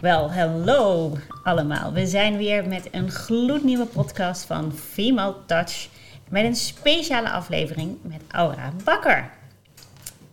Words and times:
Wel, 0.00 0.32
hallo 0.32 1.12
allemaal. 1.42 1.92
We 1.92 2.06
zijn 2.06 2.36
weer 2.36 2.68
met 2.68 2.88
een 2.90 3.10
gloednieuwe 3.10 3.86
podcast 3.86 4.44
van 4.44 4.72
Female 4.72 5.34
Touch. 5.46 5.88
Met 6.28 6.44
een 6.44 6.56
speciale 6.56 7.30
aflevering 7.30 7.98
met 8.02 8.20
Aura 8.28 8.72
Bakker. 8.84 9.30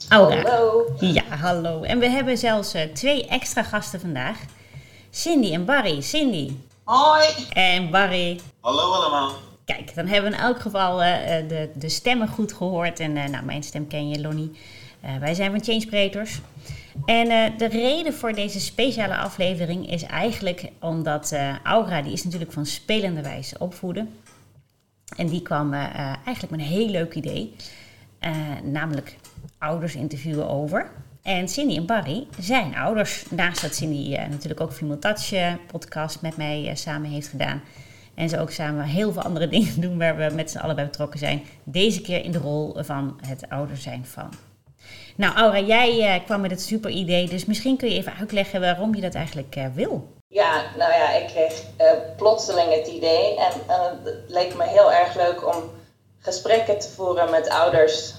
Aura. 0.09 0.41
Hallo. 0.41 0.85
Ja, 0.99 1.23
hallo. 1.23 1.81
En 1.83 1.99
we 1.99 2.09
hebben 2.09 2.37
zelfs 2.37 2.75
uh, 2.75 2.81
twee 2.81 3.27
extra 3.27 3.63
gasten 3.63 3.99
vandaag. 3.99 4.39
Cindy 5.09 5.53
en 5.53 5.65
Barry. 5.65 6.01
Cindy. 6.01 6.51
Hoi. 6.83 7.27
En 7.49 7.91
Barry. 7.91 8.39
Hallo 8.59 8.91
allemaal. 8.91 9.31
Kijk, 9.65 9.95
dan 9.95 10.07
hebben 10.07 10.31
we 10.31 10.37
in 10.37 10.43
elk 10.43 10.59
geval 10.59 11.03
uh, 11.03 11.15
de, 11.47 11.69
de 11.75 11.89
stemmen 11.89 12.27
goed 12.27 12.53
gehoord. 12.53 12.99
En 12.99 13.15
uh, 13.15 13.25
nou, 13.25 13.45
mijn 13.45 13.63
stem 13.63 13.87
ken 13.87 14.09
je, 14.09 14.21
Lonnie. 14.21 14.51
wij 15.19 15.33
zijn 15.33 15.51
van 15.51 15.63
Change 15.63 15.85
En 17.05 17.27
uh, 17.27 17.57
de 17.57 17.67
reden 17.67 18.13
voor 18.13 18.33
deze 18.33 18.59
speciale 18.59 19.17
aflevering 19.17 19.91
is 19.91 20.03
eigenlijk 20.03 20.71
omdat 20.79 21.31
uh, 21.31 21.55
Aura, 21.63 22.01
die 22.01 22.11
is 22.11 22.23
natuurlijk 22.23 22.51
van 22.51 22.65
spelende 22.65 23.21
wijze 23.21 23.59
opvoeden. 23.59 24.09
En 25.15 25.27
die 25.27 25.41
kwam 25.41 25.73
uh, 25.73 25.95
eigenlijk 26.25 26.49
met 26.49 26.59
een 26.59 26.65
heel 26.65 26.89
leuk 26.89 27.13
idee. 27.13 27.55
namelijk 28.63 29.15
ouders 29.57 29.95
interviewen 29.95 30.49
over. 30.49 30.91
En 31.21 31.47
Cindy 31.49 31.75
en 31.75 31.85
Barry 31.85 32.27
zijn 32.39 32.75
ouders. 32.75 33.25
Naast 33.29 33.61
dat 33.61 33.75
Cindy 33.75 34.17
natuurlijk 34.17 34.61
ook 34.61 34.73
Female 34.73 34.99
Touch 34.99 35.57
podcast 35.67 36.21
met 36.21 36.37
mij 36.37 36.71
samen 36.75 37.09
heeft 37.09 37.27
gedaan. 37.27 37.61
En 38.13 38.29
ze 38.29 38.39
ook 38.39 38.51
samen 38.51 38.83
heel 38.83 39.13
veel 39.13 39.21
andere 39.21 39.47
dingen 39.57 39.81
doen 39.81 39.97
waar 39.97 40.17
we 40.17 40.35
met 40.35 40.51
z'n 40.51 40.57
allen 40.57 40.75
bij 40.75 40.85
betrokken 40.85 41.19
zijn. 41.19 41.41
Deze 41.63 42.01
keer 42.01 42.23
in 42.23 42.31
de 42.31 42.37
rol 42.37 42.75
van 42.83 43.19
het 43.25 43.49
ouder 43.49 43.77
zijn 43.77 44.05
van. 44.05 44.29
Nou, 45.17 45.35
Aura, 45.35 45.59
jij 45.59 45.97
uh, 45.97 46.25
kwam 46.25 46.41
met 46.41 46.51
het 46.51 46.61
super 46.61 46.91
idee, 46.91 47.27
dus 47.27 47.45
misschien 47.45 47.77
kun 47.77 47.89
je 47.89 47.95
even 47.95 48.13
uitleggen 48.19 48.61
waarom 48.61 48.95
je 48.95 49.01
dat 49.01 49.15
eigenlijk 49.15 49.55
uh, 49.55 49.65
wil. 49.73 50.07
Ja, 50.27 50.63
nou 50.77 50.91
ja, 50.91 51.13
ik 51.13 51.27
kreeg 51.27 51.63
uh, 51.81 51.91
plotseling 52.17 52.73
het 52.73 52.87
idee 52.87 53.37
en 53.39 53.51
het 53.67 54.15
leek 54.27 54.55
me 54.55 54.63
heel 54.63 54.91
erg 54.93 55.15
leuk 55.15 55.55
om 55.55 55.63
gesprekken 56.19 56.79
te 56.79 56.89
voeren 56.89 57.29
met 57.29 57.49
ouders 57.49 58.13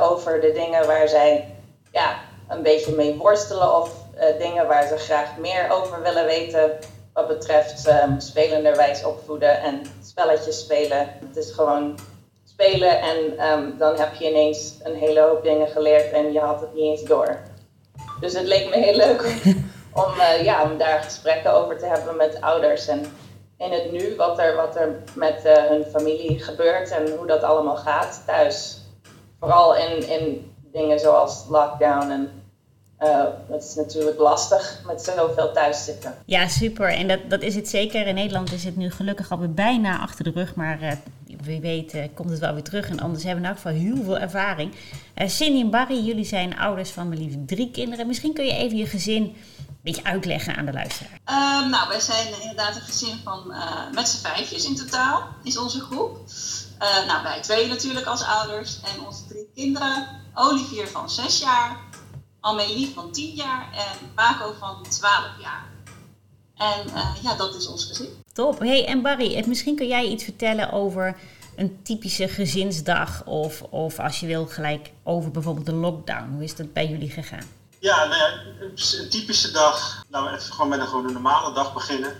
over 0.00 0.40
de 0.40 0.52
dingen 0.52 0.86
waar 0.86 1.08
zij 1.08 1.54
ja, 1.92 2.16
een 2.48 2.62
beetje 2.62 2.92
mee 2.92 3.14
worstelen 3.14 3.80
of 3.80 3.90
dingen 4.38 4.66
waar 4.66 4.86
ze 4.86 4.96
graag 4.96 5.36
meer 5.36 5.70
over 5.70 6.02
willen 6.02 6.24
weten 6.24 6.78
wat 7.12 7.28
betreft 7.28 7.86
um, 7.88 8.20
spelenderwijs 8.20 9.04
opvoeden 9.04 9.60
en 9.60 9.82
spelletjes 10.02 10.58
spelen. 10.58 11.08
Het 11.26 11.36
is 11.36 11.50
gewoon 11.52 11.98
spelen 12.56 13.00
en 13.00 13.48
um, 13.50 13.78
dan 13.78 13.98
heb 13.98 14.14
je 14.14 14.28
ineens 14.28 14.74
een 14.82 14.94
hele 14.94 15.20
hoop 15.20 15.42
dingen 15.42 15.68
geleerd 15.68 16.12
en 16.12 16.32
je 16.32 16.40
had 16.40 16.60
het 16.60 16.74
niet 16.74 16.84
eens 16.84 17.08
door. 17.08 17.38
Dus 18.20 18.32
het 18.32 18.46
leek 18.46 18.68
me 18.68 18.76
heel 18.76 18.96
leuk 18.96 19.20
om, 19.92 20.12
uh, 20.38 20.44
ja, 20.44 20.62
om 20.62 20.78
daar 20.78 21.02
gesprekken 21.02 21.52
over 21.52 21.78
te 21.78 21.86
hebben 21.86 22.16
met 22.16 22.40
ouders 22.40 22.86
en 22.86 23.00
in 23.58 23.72
het 23.72 23.92
nu 23.92 24.16
wat 24.16 24.38
er, 24.38 24.56
wat 24.56 24.76
er 24.76 25.02
met 25.14 25.42
uh, 25.46 25.52
hun 25.56 25.84
familie 25.84 26.38
gebeurt 26.38 26.90
en 26.90 27.16
hoe 27.16 27.26
dat 27.26 27.42
allemaal 27.42 27.76
gaat 27.76 28.22
thuis. 28.26 28.78
Vooral 29.40 29.76
in, 29.76 30.08
in 30.08 30.52
dingen 30.72 30.98
zoals 30.98 31.44
lockdown 31.48 32.10
en 32.10 32.30
uh, 33.02 33.24
dat 33.48 33.62
is 33.62 33.74
natuurlijk 33.74 34.18
lastig 34.18 34.82
met 34.86 35.02
zoveel 35.02 35.52
thuis 35.52 35.84
zitten. 35.84 36.14
Ja, 36.24 36.48
super. 36.48 36.88
En 36.88 37.08
dat, 37.08 37.20
dat 37.28 37.42
is 37.42 37.54
het 37.54 37.68
zeker. 37.68 38.06
In 38.06 38.14
Nederland 38.14 38.52
is 38.52 38.64
het 38.64 38.76
nu 38.76 38.90
gelukkig 38.90 39.30
alweer 39.30 39.52
bijna 39.52 40.00
achter 40.00 40.24
de 40.24 40.30
rug. 40.30 40.54
Maar 40.54 40.82
uh, 40.82 40.92
wie 41.46 41.60
weet 41.60 41.94
uh, 41.94 42.04
komt 42.14 42.30
het 42.30 42.38
wel 42.38 42.54
weer 42.54 42.62
terug. 42.62 42.88
En 42.88 43.00
anders 43.00 43.24
hebben 43.24 43.42
we 43.42 43.48
in 43.48 43.54
elk 43.54 43.62
geval 43.62 43.80
heel 43.80 44.04
veel 44.04 44.18
ervaring. 44.18 44.74
Cindy 45.26 45.60
en 45.60 45.70
Barry, 45.70 46.04
jullie 46.04 46.24
zijn 46.24 46.58
ouders 46.58 46.90
van 46.90 47.08
mijn 47.08 47.20
liefde 47.20 47.44
drie 47.44 47.70
kinderen. 47.70 48.06
Misschien 48.06 48.34
kun 48.34 48.44
je 48.44 48.52
even 48.52 48.76
je 48.76 48.86
gezin 48.86 49.22
een 49.22 49.34
beetje 49.82 50.04
uitleggen 50.04 50.56
aan 50.56 50.66
de 50.66 50.72
luisteraar. 50.72 51.20
Ehm, 51.24 51.70
nou, 51.70 51.88
wij 51.88 52.00
zijn 52.00 52.40
inderdaad 52.40 52.76
een 52.76 52.82
gezin 52.82 53.16
van 53.24 53.54
met 53.94 54.08
z'n 54.08 54.26
vijfjes 54.26 54.66
in 54.66 54.76
totaal, 54.76 55.28
is 55.42 55.58
onze 55.58 55.80
groep. 55.80 56.18
nou, 57.06 57.22
wij 57.22 57.40
twee 57.42 57.68
natuurlijk 57.68 58.06
als 58.06 58.24
ouders 58.24 58.80
en 58.80 59.06
onze 59.06 59.26
drie 59.28 59.48
kinderen. 59.54 60.06
Olivier 60.34 60.88
van 60.88 61.10
zes 61.10 61.38
jaar, 61.38 61.76
Amélie 62.40 62.92
van 62.94 63.12
10 63.12 63.34
jaar 63.34 63.68
en 63.72 64.10
Marco 64.14 64.54
van 64.58 64.82
12 64.88 65.24
jaar. 65.40 65.74
En 66.56 66.86
uh, 66.94 67.16
ja, 67.22 67.34
dat 67.34 67.54
is 67.54 67.68
ons 67.68 67.84
gezin. 67.84 68.08
Top. 68.32 68.58
Hey, 68.58 68.86
en 68.86 69.02
Barry, 69.02 69.44
misschien 69.46 69.76
kun 69.76 69.86
jij 69.86 70.06
iets 70.06 70.24
vertellen 70.24 70.72
over 70.72 71.16
een 71.56 71.82
typische 71.82 72.28
gezinsdag 72.28 73.24
of, 73.24 73.62
of 73.62 73.98
als 73.98 74.20
je 74.20 74.26
wil 74.26 74.46
gelijk 74.46 74.90
over 75.02 75.30
bijvoorbeeld 75.30 75.66
de 75.66 75.72
lockdown. 75.72 76.32
Hoe 76.32 76.44
is 76.44 76.56
dat 76.56 76.72
bij 76.72 76.86
jullie 76.86 77.10
gegaan? 77.10 77.46
Ja, 77.78 78.04
nou 78.04 78.22
een 78.98 79.08
typische 79.10 79.50
dag, 79.50 80.04
laten 80.10 80.30
we 80.30 80.36
even 80.36 80.52
gewoon 80.52 80.68
met 80.68 80.80
een, 80.80 80.86
gewoon 80.86 81.12
normale 81.12 81.54
dag 81.54 81.72
beginnen. 81.72 82.12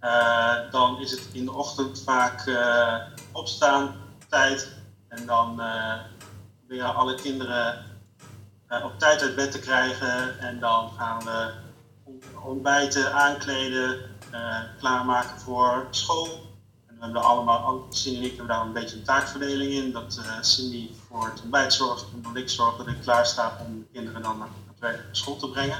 Uh, 0.00 0.54
dan 0.70 1.00
is 1.00 1.10
het 1.10 1.28
in 1.32 1.44
de 1.44 1.52
ochtend 1.52 2.02
vaak 2.04 2.46
uh, 2.46 2.94
opstaan, 3.32 3.94
tijd. 4.28 4.68
En 5.08 5.26
dan 5.26 5.62
weer 6.66 6.84
alle 6.84 7.14
kinderen 7.14 7.84
uh, 8.68 8.84
op 8.84 8.98
tijd 8.98 9.22
uit 9.22 9.34
bed 9.34 9.52
te 9.52 9.58
krijgen. 9.58 10.38
En 10.38 10.60
dan 10.60 10.90
gaan 10.96 11.18
we 11.24 11.52
ontbijten, 12.44 13.12
aankleden, 13.12 13.98
uh, 14.32 14.56
klaarmaken 14.78 15.40
voor 15.40 15.86
school. 15.90 16.49
We 17.00 17.06
hebben 17.06 17.24
allemaal, 17.24 17.86
Cindy 17.90 18.18
en 18.18 18.24
ik 18.24 18.36
hebben 18.36 18.56
daar 18.56 18.66
een 18.66 18.72
beetje 18.72 18.96
een 18.96 19.04
taakverdeling 19.04 19.72
in. 19.72 19.92
Dat 19.92 20.20
uh, 20.24 20.42
Cindy 20.42 20.90
voor 21.08 21.24
het 21.24 21.42
ontbijt 21.42 21.72
zorgt 21.72 22.04
en 22.12 22.22
dat 22.22 22.36
ik 22.36 22.48
zorg 22.48 22.76
dat 22.76 22.86
ik 22.86 23.00
klaar 23.00 23.26
sta 23.26 23.56
om 23.66 23.78
de 23.78 23.86
kinderen 23.92 24.22
dan 24.22 24.38
naar 24.38 24.92
het 24.92 25.00
school 25.10 25.36
te 25.36 25.50
brengen. 25.50 25.78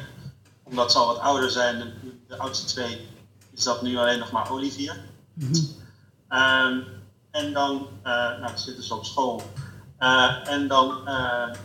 Omdat 0.63 0.93
ze 0.93 0.99
al 0.99 1.07
wat 1.07 1.19
ouder 1.19 1.51
zijn, 1.51 1.79
de, 1.79 1.93
de 2.29 2.39
oudste 2.39 2.67
twee, 2.67 3.09
is 3.51 3.65
dat 3.65 3.83
nu 3.83 3.97
alleen 3.97 4.19
nog 4.19 4.31
maar 4.31 4.51
Olivier. 4.51 4.97
Mm 5.35 5.53
-hmm. 5.53 6.39
um, 6.39 6.87
en 7.31 7.53
dan 7.53 7.89
nou, 8.41 8.59
zitten 8.59 8.85
ze 8.85 8.95
op 8.95 9.05
school. 9.05 9.43
Uh, 9.99 10.49
en 10.49 10.69
dan 10.69 11.01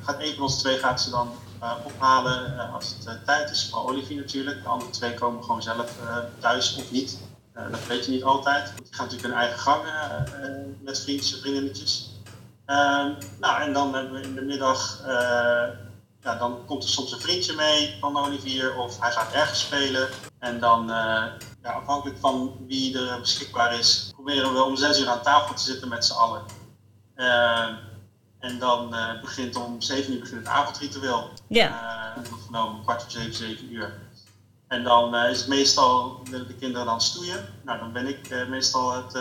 gaat 0.03 0.19
een 0.19 0.33
van 0.33 0.43
ons 0.43 0.59
twee 0.59 0.77
gaat 0.77 1.01
ze 1.01 1.09
dan 1.09 1.31
uh, 1.61 1.73
ophalen 1.83 2.71
als 2.73 2.95
het 3.05 3.25
tijd 3.25 3.49
is. 3.49 3.69
Voor 3.69 3.89
Olivier 3.89 4.17
natuurlijk. 4.17 4.63
De 4.63 4.69
andere 4.69 4.91
twee 4.91 5.13
komen 5.13 5.43
gewoon 5.43 5.61
zelf 5.63 5.97
thuis 6.39 6.75
of 6.75 6.91
niet. 6.91 7.17
Dat 7.71 7.87
weet 7.87 8.05
je 8.05 8.11
niet 8.11 8.23
altijd. 8.23 8.73
Die 8.75 8.93
gaan 8.93 9.05
natuurlijk 9.05 9.33
hun 9.33 9.41
eigen 9.41 9.59
gang 9.59 9.83
met 10.81 11.01
vriendjes 11.01 11.33
en 11.33 11.39
vriendinnetjes. 11.39 12.09
Ehm, 12.65 13.11
nou, 13.39 13.61
en 13.61 13.73
dan 13.73 13.93
hebben 13.93 14.13
we 14.13 14.21
in 14.21 14.35
de 14.35 14.41
middag, 14.41 15.01
ja, 16.21 16.35
dan 16.39 16.65
komt 16.65 16.83
er 16.83 16.89
soms 16.89 17.11
een 17.11 17.19
vriendje 17.19 17.53
mee 17.53 17.97
van 17.99 18.17
Olivier 18.17 18.75
of 18.75 18.99
hij 18.99 19.11
gaat 19.11 19.33
ergens 19.33 19.59
spelen. 19.59 20.09
En 20.39 20.59
dan, 20.59 20.87
ja, 20.87 21.71
afhankelijk 21.71 22.19
van 22.19 22.55
wie 22.67 22.99
er 22.99 23.19
beschikbaar 23.19 23.79
is, 23.79 24.09
proberen 24.13 24.53
we 24.53 24.63
om 24.63 24.75
zes 24.75 24.99
uur 24.99 25.09
aan 25.09 25.21
tafel 25.21 25.55
te 25.55 25.63
zitten 25.63 25.87
met 25.87 26.05
z'n 26.05 26.13
allen. 26.13 26.41
Ehm, 27.15 27.73
en 28.45 28.59
dan 28.59 28.93
uh, 28.93 29.21
begint 29.21 29.55
om 29.55 29.81
7 29.81 30.13
uur 30.13 30.19
begint 30.19 30.39
het 30.39 30.47
avondritueel. 30.47 31.29
Ja. 31.47 32.13
Uh, 32.17 32.23
genomen 32.45 32.81
kwart 32.81 33.01
voor 33.01 33.11
7, 33.11 33.33
7 33.33 33.73
uur. 33.73 33.93
En 34.75 34.83
dan 34.83 35.15
uh, 35.15 35.29
is 35.29 35.37
het 35.37 35.47
meestal, 35.47 36.19
willen 36.23 36.47
de 36.47 36.55
kinderen 36.55 36.85
dan 36.85 37.01
stoeien. 37.01 37.53
Nou, 37.63 37.79
dan 37.79 37.91
ben 37.91 38.07
ik 38.07 38.47
meestal 38.49 38.93
het, 38.93 39.13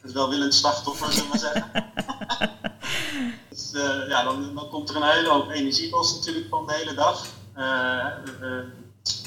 het 0.00 0.12
welwillend 0.12 0.54
slachtoffer, 0.54 1.12
zullen 1.12 1.30
we 1.30 1.38
maar 1.38 1.38
zeggen. 1.38 1.70
dus 3.50 3.70
ja, 4.08 4.22
dan, 4.22 4.54
dan 4.54 4.68
komt 4.68 4.88
er 4.88 4.96
een 4.96 5.02
hele 5.02 5.28
hoop 5.28 5.50
energie 5.50 5.90
los 5.90 6.14
natuurlijk 6.14 6.48
van 6.48 6.66
de 6.66 6.74
hele 6.74 6.94
dag. 6.94 7.26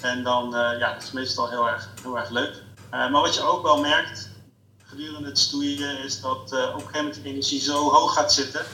en 0.01 0.23
dan, 0.23 0.49
ja, 0.51 0.93
dat 0.93 1.03
is 1.03 1.11
meestal 1.11 1.49
heel 1.49 1.69
erg, 1.69 1.89
heel 2.01 2.17
erg 2.17 2.29
leuk. 2.29 2.63
maar 2.89 3.11
wat 3.11 3.35
je 3.35 3.41
ook 3.41 3.63
wel 3.63 3.79
merkt, 3.79 4.29
gedurende 4.91 5.27
het 5.27 5.39
stoeien 5.39 6.03
is 6.03 6.21
dat 6.21 6.51
uh, 6.53 6.59
op 6.59 6.73
een 6.73 6.79
gegeven 6.79 6.97
moment 6.97 7.23
de 7.23 7.29
energie 7.29 7.61
zo 7.61 7.89
hoog 7.89 8.13
gaat 8.13 8.33
zitten. 8.33 8.65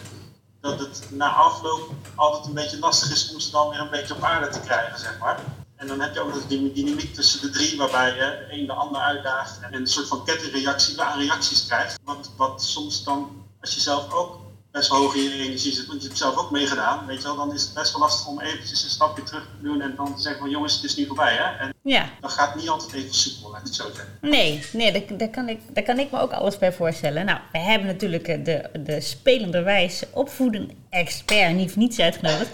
Dat 0.62 0.80
het 0.80 1.07
na 1.12 1.30
afloop 1.34 1.91
altijd 2.16 2.45
een 2.45 2.54
beetje 2.54 2.80
lastig 2.80 3.12
is 3.12 3.33
om 3.33 3.39
ze 3.39 3.51
dan 3.51 3.69
weer 3.69 3.80
een 3.80 3.89
beetje 3.89 4.16
op 4.16 4.24
aarde 4.24 4.48
te 4.48 4.60
krijgen, 4.60 5.00
zeg 5.00 5.19
maar. 5.19 5.39
En 5.77 5.88
dan 5.88 6.01
heb 6.01 6.13
je 6.13 6.19
ook 6.19 6.33
nog 6.33 6.47
die 6.47 6.74
dynamiek 6.74 7.13
tussen 7.13 7.41
de 7.41 7.50
drie, 7.50 7.77
waarbij 7.77 8.15
je 8.15 8.45
een 8.50 8.65
de 8.65 8.74
ander 8.74 9.01
uitdaagt 9.01 9.59
en 9.62 9.74
een 9.74 9.88
soort 9.88 10.07
van 10.07 10.25
kettingreactie 10.25 11.01
aan 11.01 11.19
reacties 11.19 11.65
krijgt. 11.65 12.00
Wat, 12.03 12.31
wat 12.38 12.63
soms 12.63 13.03
dan, 13.03 13.45
als 13.62 13.74
je 13.74 13.81
zelf 13.81 14.13
ook 14.13 14.39
best 14.71 14.89
hoog 14.89 15.15
in 15.15 15.24
je 15.24 15.44
energie 15.44 15.74
zit, 15.74 15.85
want 15.85 16.01
je 16.01 16.07
hebt 16.07 16.19
zelf 16.19 16.38
ook 16.38 16.51
meegedaan, 16.51 17.06
weet 17.06 17.18
je 17.18 17.24
wel, 17.24 17.35
dan 17.35 17.53
is 17.53 17.62
het 17.62 17.74
best 17.74 17.91
wel 17.91 18.01
lastig 18.01 18.27
om 18.27 18.39
eventjes 18.39 18.83
een 18.83 18.89
stapje 18.89 19.24
terug 19.24 19.44
te 19.44 19.63
doen 19.63 19.81
en 19.81 19.94
dan 19.95 20.15
te 20.15 20.21
zeggen 20.21 20.41
van 20.41 20.50
jongens, 20.50 20.75
het 20.75 20.83
is 20.83 20.95
nu 20.95 21.06
voorbij 21.06 21.33
hè. 21.33 21.65
En 21.65 21.74
ja. 21.83 22.09
dat 22.21 22.31
gaat 22.31 22.56
niet 22.56 22.69
altijd 22.69 22.94
even 22.94 23.13
soepel, 23.13 23.50
laat 23.50 23.59
ik 23.59 23.65
het 23.65 23.75
zo 23.75 23.83
zeggen. 23.95 24.18
Nee, 24.21 24.65
nee 24.74 24.91
daar, 24.91 25.18
daar, 25.18 25.29
kan 25.29 25.50
ik, 25.50 25.59
daar 25.74 25.83
kan 25.83 26.00
ik 26.00 26.12
me 26.12 26.19
ook 26.19 26.31
alles 26.31 26.57
bij 26.57 26.74
voorstellen. 26.74 27.25
Nou, 27.25 27.39
we 27.51 27.59
hebben 27.59 27.88
natuurlijk 27.88 28.45
de, 28.45 28.69
de 28.79 29.01
spelenderwijs 29.01 30.03
opvoeden 30.13 30.71
expert 30.89 31.56
niet 31.56 31.75
niets 31.75 32.00
uitgenodigd. 32.00 32.50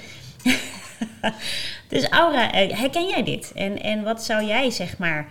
dus 1.89 2.09
Aura, 2.09 2.51
eh, 2.51 2.79
herken 2.79 3.07
jij 3.07 3.23
dit? 3.23 3.51
En, 3.55 3.81
en 3.81 4.03
wat 4.03 4.23
zou 4.23 4.43
jij 4.43 4.71
zeg 4.71 4.97
maar 4.97 5.27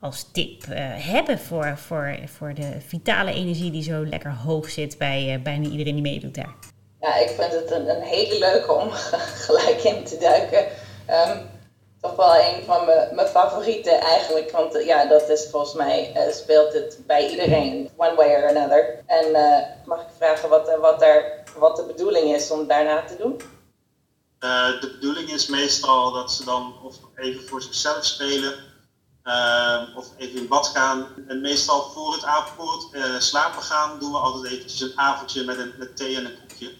als 0.00 0.28
tip 0.32 0.64
uh, 0.70 0.76
hebben 0.96 1.38
voor, 1.38 1.78
voor, 1.78 2.16
voor 2.36 2.54
de 2.54 2.76
vitale 2.86 3.32
energie 3.32 3.70
die 3.70 3.82
zo 3.82 4.06
lekker 4.06 4.32
hoog 4.32 4.70
zit 4.70 4.98
bij 4.98 5.34
uh, 5.34 5.42
bijna 5.42 5.68
iedereen 5.68 5.94
die 5.94 6.02
meedoet 6.02 6.34
daar? 6.34 6.54
Ja, 7.00 7.16
ik 7.16 7.28
vind 7.28 7.52
het 7.52 7.70
een, 7.70 7.88
een 7.88 8.02
hele 8.02 8.38
leuke 8.38 8.72
om 8.72 8.90
gelijk 9.46 9.82
in 9.82 10.04
te 10.04 10.16
duiken. 10.18 10.64
Um, 11.10 11.52
toch 12.04 12.16
wel 12.16 12.36
een 12.36 12.64
van 12.64 12.84
mijn, 13.12 13.28
favorieten 13.28 14.00
eigenlijk. 14.00 14.50
Want 14.50 14.74
eh, 14.74 14.86
ja, 14.86 15.06
dat 15.06 15.28
is 15.28 15.48
volgens 15.50 15.74
mij 15.74 16.12
eh, 16.14 16.32
speelt 16.32 16.72
het 16.72 16.98
bij 17.06 17.28
iedereen, 17.28 17.90
one 17.96 18.14
way 18.14 18.34
or 18.34 18.48
another. 18.48 19.02
En 19.06 19.34
eh, 19.34 19.62
mag 19.84 20.00
ik 20.00 20.08
vragen 20.16 20.48
wat, 20.48 20.76
wat, 20.80 21.00
daar, 21.00 21.44
wat 21.58 21.76
de 21.76 21.84
bedoeling 21.84 22.34
is 22.34 22.50
om 22.50 22.66
daarna 22.66 23.04
te 23.04 23.16
doen? 23.16 23.40
De 24.80 24.90
bedoeling 24.92 25.30
is 25.30 25.46
meestal 25.46 26.12
dat 26.12 26.32
ze 26.32 26.44
dan 26.44 26.74
of 26.82 26.96
even 27.14 27.48
voor 27.48 27.62
zichzelf 27.62 28.04
spelen 28.04 28.54
of 29.96 30.06
even 30.16 30.40
in 30.40 30.48
bad 30.48 30.66
gaan. 30.68 31.06
En 31.28 31.40
meestal 31.40 31.82
voor 31.82 32.12
het, 32.12 32.24
avond, 32.24 32.88
slapen 33.18 33.62
gaan 33.62 33.98
doen 33.98 34.12
we 34.12 34.18
altijd 34.18 34.52
eventjes 34.52 34.80
een 34.80 34.98
avondje 34.98 35.44
met, 35.44 35.58
een, 35.58 35.72
met 35.78 35.96
thee 35.96 36.16
en 36.16 36.24
een 36.24 36.38
koekje. 36.40 36.72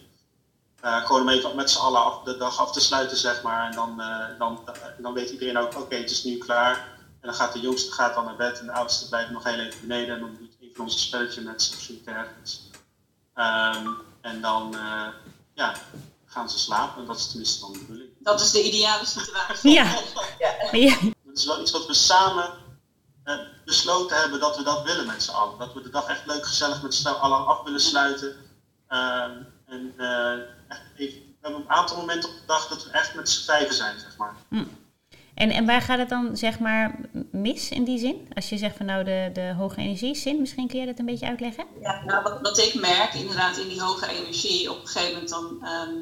Uh, 0.85 1.07
gewoon 1.07 1.23
om 1.23 1.29
even 1.29 1.57
met 1.57 1.71
z'n 1.71 1.81
allen 1.81 2.25
de 2.25 2.37
dag 2.37 2.59
af 2.59 2.73
te 2.73 2.81
sluiten, 2.81 3.17
zeg 3.17 3.43
maar. 3.43 3.67
En 3.67 3.75
dan, 3.75 4.01
uh, 4.01 4.39
dan, 4.39 4.61
dan 4.99 5.13
weet 5.13 5.31
iedereen 5.31 5.59
ook, 5.59 5.79
oké, 5.79 5.97
het 5.97 6.11
is 6.11 6.25
nu 6.25 6.39
klaar. 6.39 6.77
En 7.21 7.31
dan 7.31 7.35
gaat 7.35 7.53
de 7.53 7.61
jongste 7.61 7.93
gaat 7.93 8.15
dan 8.15 8.25
naar 8.25 8.37
bed 8.37 8.59
en 8.59 8.67
de 8.67 8.73
oudste 8.73 9.09
blijft 9.09 9.31
nog 9.31 9.45
heel 9.45 9.59
even 9.59 9.81
beneden. 9.81 10.15
En 10.15 10.21
dan 10.21 10.37
doet 10.39 10.57
even 10.61 10.83
ons 10.83 11.03
spelletje 11.03 11.41
met 11.41 11.63
z'n 11.63 11.77
zoek 11.77 12.07
ergens. 12.07 12.71
En 14.21 14.41
dan 14.41 14.75
uh, 14.75 15.09
ja, 15.55 15.75
gaan 16.35 16.51
ze 16.51 16.59
slapen. 16.59 17.01
En 17.01 17.07
dat 17.07 17.17
is 17.17 17.27
tenminste 17.27 17.61
dan 17.61 17.73
de 17.73 17.79
bedoeling. 17.79 18.11
Dat 18.21 18.41
is 18.41 18.51
de 18.51 18.65
ideale 18.65 19.07
situatie. 19.07 19.71
ja. 19.71 19.85
ja. 20.73 20.97
Dat 21.25 21.37
is 21.39 21.45
wel 21.45 21.61
iets 21.61 21.71
wat 21.71 21.87
we 21.87 21.95
samen 21.95 22.63
besloten 23.65 24.17
hebben 24.17 24.41
dat 24.41 24.57
we 24.57 24.63
dat 24.63 24.83
willen 24.83 25.07
met 25.07 25.23
z'n 25.23 25.31
allen. 25.31 25.59
Dat 25.59 25.75
we 25.75 25.83
de 25.83 25.91
dag 25.91 26.07
echt 26.07 26.27
leuk 26.27 26.47
gezellig 26.47 26.83
met 26.83 26.95
z'n 26.95 27.09
allen 27.09 27.47
af 27.47 27.63
willen 27.63 27.81
sluiten. 27.81 28.29
Um, 28.89 29.47
en 29.67 29.93
we 29.97 30.47
hebben 31.41 31.61
een 31.61 31.71
aantal 31.71 31.97
momenten 31.97 32.29
op 32.29 32.35
de 32.35 32.47
dag 32.47 32.69
dat 32.69 32.85
we 32.85 32.91
echt 32.91 33.15
met 33.15 33.29
z'n 33.29 33.45
vijven 33.45 33.75
zijn, 33.75 34.01
zeg 34.01 34.17
maar. 34.17 34.35
Hm. 34.49 34.65
En, 35.35 35.51
en 35.51 35.67
waar 35.67 35.83
gaat 35.83 35.99
het 35.99 36.09
dan, 36.09 36.37
zeg 36.37 36.59
maar, 36.59 37.01
mis 37.31 37.71
in 37.71 37.85
die 37.85 37.99
zin? 37.99 38.29
Als 38.35 38.49
je 38.49 38.59
zegt 38.59 38.77
van 38.77 38.87
nou 38.87 39.05
de, 39.05 39.31
de 39.33 39.55
hoge 39.57 39.81
energiezin, 39.81 40.41
misschien 40.41 40.69
kun 40.69 40.81
je 40.81 40.87
dat 40.87 40.99
een 40.99 41.07
beetje 41.07 41.27
uitleggen? 41.27 41.65
Ja, 41.81 42.03
nou 42.05 42.23
wat, 42.23 42.41
wat 42.41 42.59
ik 42.59 42.75
merk 42.75 43.15
inderdaad 43.15 43.57
in 43.57 43.69
die 43.69 43.81
hoge 43.83 44.07
energie, 44.07 44.71
op 44.71 44.81
een 44.81 44.87
gegeven 44.87 45.13
moment 45.13 45.31
dan, 45.31 45.59
ehm, 45.63 45.93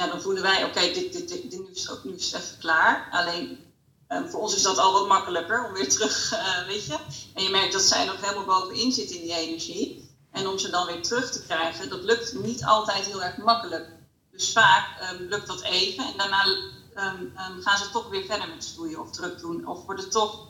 ja, 0.00 0.06
dan 0.06 0.20
voelen 0.20 0.42
wij, 0.42 0.64
oké, 0.64 0.80
dit, 0.80 1.12
dit, 1.12 1.28
dit, 1.28 1.50
nu, 1.50 1.68
is, 1.72 1.90
ook, 1.90 2.04
nu 2.04 2.14
is 2.14 2.32
het 2.32 2.42
even 2.42 2.58
klaar. 2.58 3.08
Alleen 3.10 3.72
um, 4.08 4.30
voor 4.30 4.40
ons 4.40 4.54
is 4.54 4.62
dat 4.62 4.78
al 4.78 4.92
wat 4.92 5.08
makkelijker 5.08 5.66
om 5.66 5.72
weer 5.72 5.88
terug, 5.88 6.32
uh, 6.32 6.66
weet 6.66 6.86
je. 6.86 6.98
En 7.34 7.42
je 7.42 7.50
merkt 7.50 7.72
dat 7.72 7.82
zij 7.82 8.04
nog 8.04 8.20
helemaal 8.20 8.60
bovenin 8.60 8.92
zit 8.92 9.10
in 9.10 9.20
die 9.20 9.34
energie. 9.34 10.10
En 10.30 10.46
om 10.46 10.58
ze 10.58 10.70
dan 10.70 10.86
weer 10.86 11.02
terug 11.02 11.30
te 11.30 11.42
krijgen, 11.42 11.88
dat 11.88 12.02
lukt 12.02 12.32
niet 12.34 12.64
altijd 12.64 13.06
heel 13.06 13.22
erg 13.22 13.36
makkelijk. 13.36 13.88
Dus 14.30 14.52
vaak 14.52 15.12
um, 15.12 15.26
lukt 15.28 15.46
dat 15.46 15.62
even 15.62 16.04
en 16.04 16.16
daarna 16.16 16.44
um, 16.44 17.34
um, 17.48 17.62
gaan 17.62 17.78
ze 17.78 17.90
toch 17.90 18.08
weer 18.08 18.24
verder 18.24 18.48
met 18.48 18.64
stoeien 18.64 19.00
of 19.00 19.10
druk 19.10 19.38
doen. 19.38 19.66
Of 19.66 19.84
worden 19.84 20.10
toch. 20.10 20.48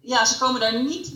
Ja, 0.00 0.24
ze 0.24 0.38
komen 0.38 0.60
daar 0.60 0.82
niet 0.82 1.10
100% 1.10 1.14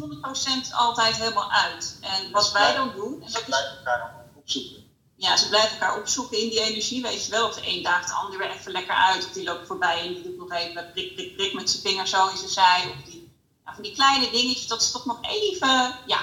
altijd 0.72 1.16
helemaal 1.16 1.52
uit. 1.52 1.98
En 2.00 2.30
wat 2.30 2.52
wij 2.52 2.74
dan 2.74 2.92
doen. 2.94 3.22
En 3.22 3.30
ze 3.30 3.44
blijven 3.44 3.76
elkaar 3.76 4.26
opzoeken. 4.34 4.89
Ja, 5.20 5.36
ze 5.36 5.48
blijven 5.48 5.70
elkaar 5.70 5.98
opzoeken 5.98 6.38
in 6.38 6.48
die 6.48 6.60
energie. 6.60 7.02
Weet 7.02 7.24
je 7.24 7.30
wel, 7.30 7.48
of 7.48 7.54
de 7.54 7.68
een 7.68 7.82
daagt 7.82 8.08
de 8.08 8.14
ander 8.14 8.38
weer 8.38 8.50
even 8.50 8.72
lekker 8.72 8.94
uit. 8.94 9.26
Of 9.26 9.32
die 9.32 9.44
loopt 9.44 9.66
voorbij 9.66 10.00
en 10.00 10.14
die 10.14 10.22
doet 10.22 10.36
nog 10.36 10.52
even 10.52 10.90
prik, 10.92 11.14
prik, 11.14 11.36
prik 11.36 11.54
met 11.54 11.70
zijn 11.70 11.82
vinger 11.82 12.06
zo 12.06 12.28
in 12.28 12.36
zijn 12.36 12.50
zij. 12.50 12.94
Of 12.96 13.04
die, 13.04 13.32
nou, 13.64 13.74
van 13.74 13.82
die 13.82 13.94
kleine 13.94 14.30
dingetjes, 14.30 14.66
dat 14.66 14.80
is 14.80 14.90
toch 14.90 15.04
nog 15.04 15.18
even. 15.22 15.94
Ja, 16.06 16.20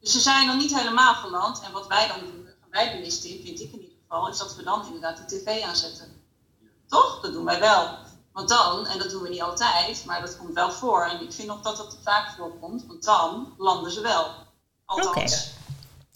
dus 0.00 0.12
ze 0.12 0.20
zijn 0.20 0.46
nog 0.46 0.56
niet 0.56 0.74
helemaal 0.74 1.14
geland. 1.14 1.60
En 1.60 1.72
wat 1.72 1.86
wij 1.86 2.06
dan 2.08 2.20
doen, 2.20 2.48
gaan 2.60 2.70
wij 2.70 2.92
de 2.92 2.98
mist 2.98 3.24
in, 3.24 3.42
vind 3.42 3.60
ik 3.60 3.72
in 3.72 3.80
ieder 3.80 3.96
geval, 4.02 4.28
is 4.28 4.38
dat 4.38 4.56
we 4.56 4.62
dan 4.62 4.86
inderdaad 4.86 5.16
de 5.16 5.36
tv 5.36 5.62
aanzetten. 5.62 6.22
Toch? 6.88 7.20
Dat 7.20 7.32
doen 7.32 7.44
wij 7.44 7.60
wel. 7.60 7.98
Want 8.32 8.48
dan, 8.48 8.86
en 8.86 8.98
dat 8.98 9.10
doen 9.10 9.22
we 9.22 9.28
niet 9.28 9.42
altijd, 9.42 10.04
maar 10.04 10.20
dat 10.20 10.36
komt 10.36 10.54
wel 10.54 10.70
voor. 10.70 11.04
En 11.04 11.20
ik 11.20 11.32
vind 11.32 11.48
nog 11.48 11.60
dat 11.60 11.76
dat 11.76 11.96
vaak 12.02 12.34
voorkomt, 12.36 12.86
want 12.86 13.04
dan 13.04 13.54
landen 13.58 13.90
ze 13.90 14.00
wel. 14.00 14.34
Althans. 14.84 15.50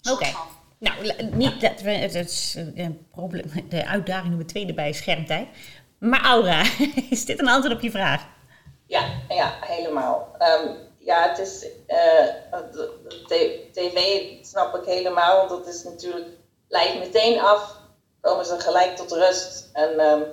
Oké. 0.01 0.11
Okay. 0.11 0.35
Nou, 0.79 1.23
niet 1.31 1.61
dat 1.61 1.81
we, 1.81 1.89
het 1.89 2.15
is 2.15 2.55
een 2.75 3.07
probleem, 3.11 3.51
de 3.69 3.85
uitdaging 3.85 4.27
nummer 4.27 4.47
twee 4.47 4.89
is 4.89 4.97
schermtijd. 4.97 5.47
Maar 5.99 6.23
Aura, 6.23 6.63
is 7.09 7.25
dit 7.25 7.39
een 7.39 7.47
antwoord 7.47 7.75
op 7.75 7.81
je 7.81 7.91
vraag? 7.91 8.27
Ja, 8.85 9.05
ja 9.29 9.53
helemaal. 9.61 10.35
Um, 10.39 10.75
ja, 10.97 11.29
het 11.29 11.39
is 11.39 11.59
de, 13.27 13.69
tv 13.71 14.25
snap 14.45 14.75
ik 14.75 14.85
helemaal, 14.85 15.37
want 15.37 15.49
dat 15.49 15.73
is 15.73 15.83
natuurlijk 15.83 16.27
leidt 16.67 16.99
meteen 16.99 17.39
af, 17.39 17.77
komen 18.21 18.45
ze 18.45 18.59
gelijk 18.59 18.95
tot 18.95 19.11
rust. 19.11 19.69
En 19.73 19.99
um, 19.99 20.23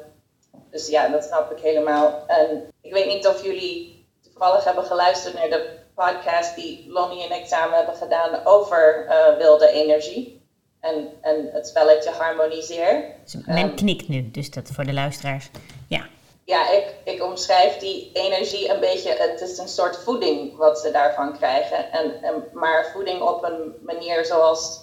dus 0.70 0.88
ja, 0.88 1.08
dat 1.08 1.24
snap 1.24 1.50
ik 1.50 1.58
helemaal. 1.58 2.24
En 2.26 2.70
ik 2.80 2.92
weet 2.92 3.06
niet 3.06 3.26
of 3.26 3.44
jullie 3.44 4.06
toevallig 4.22 4.64
hebben 4.64 4.84
geluisterd 4.84 5.34
naar 5.34 5.50
de 5.50 5.78
podcast 5.94 6.54
die 6.54 6.84
Lonnie 6.88 7.24
en 7.24 7.40
ik 7.40 7.46
samen 7.46 7.76
hebben 7.76 7.94
gedaan 7.94 8.46
over 8.46 9.06
uh, 9.08 9.36
wilde 9.36 9.68
energie. 9.68 10.42
En, 10.80 11.08
en 11.20 11.48
het 11.52 11.68
spelletje 11.68 12.10
harmoniseer. 12.10 13.04
Men 13.46 13.58
um, 13.58 13.74
knikt 13.74 14.08
nu, 14.08 14.30
dus 14.30 14.50
dat 14.50 14.70
voor 14.72 14.84
de 14.84 14.92
luisteraars. 14.92 15.50
Ja 15.88 16.06
ja, 16.44 16.70
ik, 16.70 16.94
ik 17.04 17.22
omschrijf 17.22 17.76
die 17.76 18.10
energie 18.12 18.70
een 18.70 18.80
beetje, 18.80 19.10
het 19.10 19.40
is 19.40 19.58
een 19.58 19.68
soort 19.68 19.96
voeding 19.96 20.56
wat 20.56 20.78
ze 20.78 20.90
daarvan 20.90 21.36
krijgen. 21.36 21.92
En, 21.92 22.22
en, 22.22 22.44
maar 22.52 22.90
voeding 22.92 23.20
op 23.20 23.44
een 23.44 23.74
manier 23.82 24.24
zoals 24.24 24.80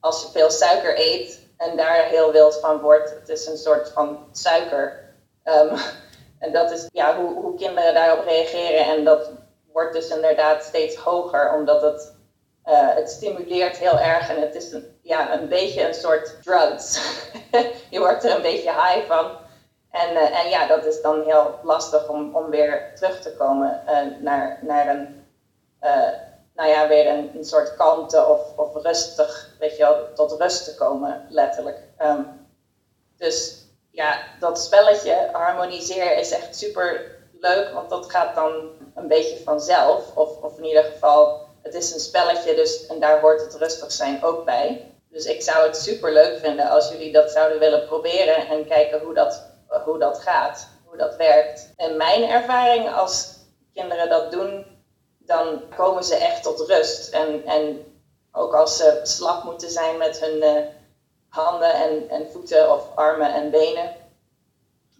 als 0.00 0.22
je 0.22 0.28
veel 0.28 0.50
suiker 0.50 1.00
eet 1.00 1.38
en 1.56 1.76
daar 1.76 2.04
heel 2.04 2.32
wild 2.32 2.58
van 2.60 2.80
wordt. 2.80 3.10
Het 3.10 3.28
is 3.28 3.46
een 3.46 3.56
soort 3.56 3.90
van 3.92 4.18
suiker. 4.32 5.14
Um, 5.44 5.78
en 6.44 6.52
dat 6.52 6.70
is 6.70 6.88
ja, 6.92 7.16
hoe, 7.16 7.34
hoe 7.34 7.56
kinderen 7.56 7.94
daarop 7.94 8.24
reageren. 8.26 8.86
En 8.86 9.04
dat 9.04 9.30
wordt 9.74 9.92
dus 9.92 10.08
inderdaad 10.08 10.64
steeds 10.64 10.96
hoger, 10.96 11.52
omdat 11.54 11.82
het, 11.82 12.14
uh, 12.66 12.94
het 12.94 13.10
stimuleert 13.10 13.76
heel 13.76 13.98
erg. 13.98 14.28
En 14.28 14.40
het 14.40 14.54
is 14.54 14.72
een, 14.72 14.98
ja, 15.02 15.32
een 15.32 15.48
beetje 15.48 15.86
een 15.86 15.94
soort 15.94 16.42
drugs. 16.42 17.00
je 17.90 17.98
wordt 17.98 18.24
er 18.24 18.34
een 18.34 18.42
beetje 18.42 18.70
high 18.70 19.06
van. 19.06 19.30
En, 19.90 20.12
uh, 20.12 20.44
en 20.44 20.48
ja, 20.48 20.66
dat 20.66 20.84
is 20.84 21.02
dan 21.02 21.22
heel 21.22 21.58
lastig 21.62 22.08
om, 22.08 22.36
om 22.36 22.50
weer 22.50 22.92
terug 22.94 23.20
te 23.20 23.36
komen 23.36 23.82
uh, 23.86 24.22
naar, 24.22 24.58
naar 24.62 24.88
een, 24.88 25.26
nou 26.54 26.68
ja, 26.68 26.88
weer 26.88 27.06
een, 27.06 27.30
een, 27.34 27.44
soort 27.44 27.76
kalmte 27.76 28.26
of, 28.26 28.56
of 28.56 28.82
rustig, 28.82 29.50
weet 29.58 29.76
je 29.76 29.82
wel, 29.82 30.12
tot 30.14 30.40
rust 30.40 30.64
te 30.64 30.74
komen, 30.74 31.26
letterlijk. 31.28 31.78
Um, 32.02 32.46
dus 33.16 33.64
ja, 33.90 34.18
dat 34.40 34.60
spelletje 34.60 35.28
harmoniseren 35.32 36.16
is 36.16 36.30
echt 36.30 36.56
super 36.56 37.14
leuk, 37.44 37.72
want 37.72 37.90
dat 37.90 38.10
gaat 38.10 38.34
dan 38.34 38.52
een 38.94 39.08
beetje 39.08 39.42
vanzelf. 39.44 40.16
Of, 40.16 40.42
of 40.42 40.58
in 40.58 40.64
ieder 40.64 40.84
geval, 40.84 41.40
het 41.62 41.74
is 41.74 41.94
een 41.94 42.00
spelletje, 42.00 42.54
dus 42.54 42.86
en 42.86 43.00
daar 43.00 43.20
hoort 43.20 43.40
het 43.40 43.54
rustig 43.54 43.92
zijn 43.92 44.24
ook 44.24 44.44
bij. 44.44 44.92
Dus 45.10 45.24
ik 45.24 45.42
zou 45.42 45.66
het 45.66 45.76
super 45.76 46.12
leuk 46.12 46.38
vinden 46.38 46.68
als 46.68 46.88
jullie 46.90 47.12
dat 47.12 47.30
zouden 47.30 47.58
willen 47.58 47.86
proberen 47.86 48.46
en 48.46 48.66
kijken 48.66 49.00
hoe 49.00 49.14
dat 49.14 49.52
hoe 49.84 49.98
dat 49.98 50.18
gaat, 50.18 50.68
hoe 50.84 50.96
dat 50.96 51.16
werkt. 51.16 51.72
En 51.76 51.96
mijn 51.96 52.22
ervaring 52.22 52.94
als 52.94 53.32
kinderen 53.74 54.08
dat 54.08 54.32
doen, 54.32 54.66
dan 55.18 55.62
komen 55.76 56.04
ze 56.04 56.16
echt 56.16 56.42
tot 56.42 56.60
rust. 56.60 57.12
En, 57.12 57.44
en 57.46 57.84
ook 58.32 58.54
als 58.54 58.76
ze 58.76 59.00
slap 59.02 59.44
moeten 59.44 59.70
zijn 59.70 59.98
met 59.98 60.20
hun 60.20 60.36
uh, 60.36 60.64
handen 61.28 61.74
en, 61.74 62.08
en 62.08 62.30
voeten 62.32 62.72
of 62.72 62.82
armen 62.94 63.34
en 63.34 63.50
benen, 63.50 63.96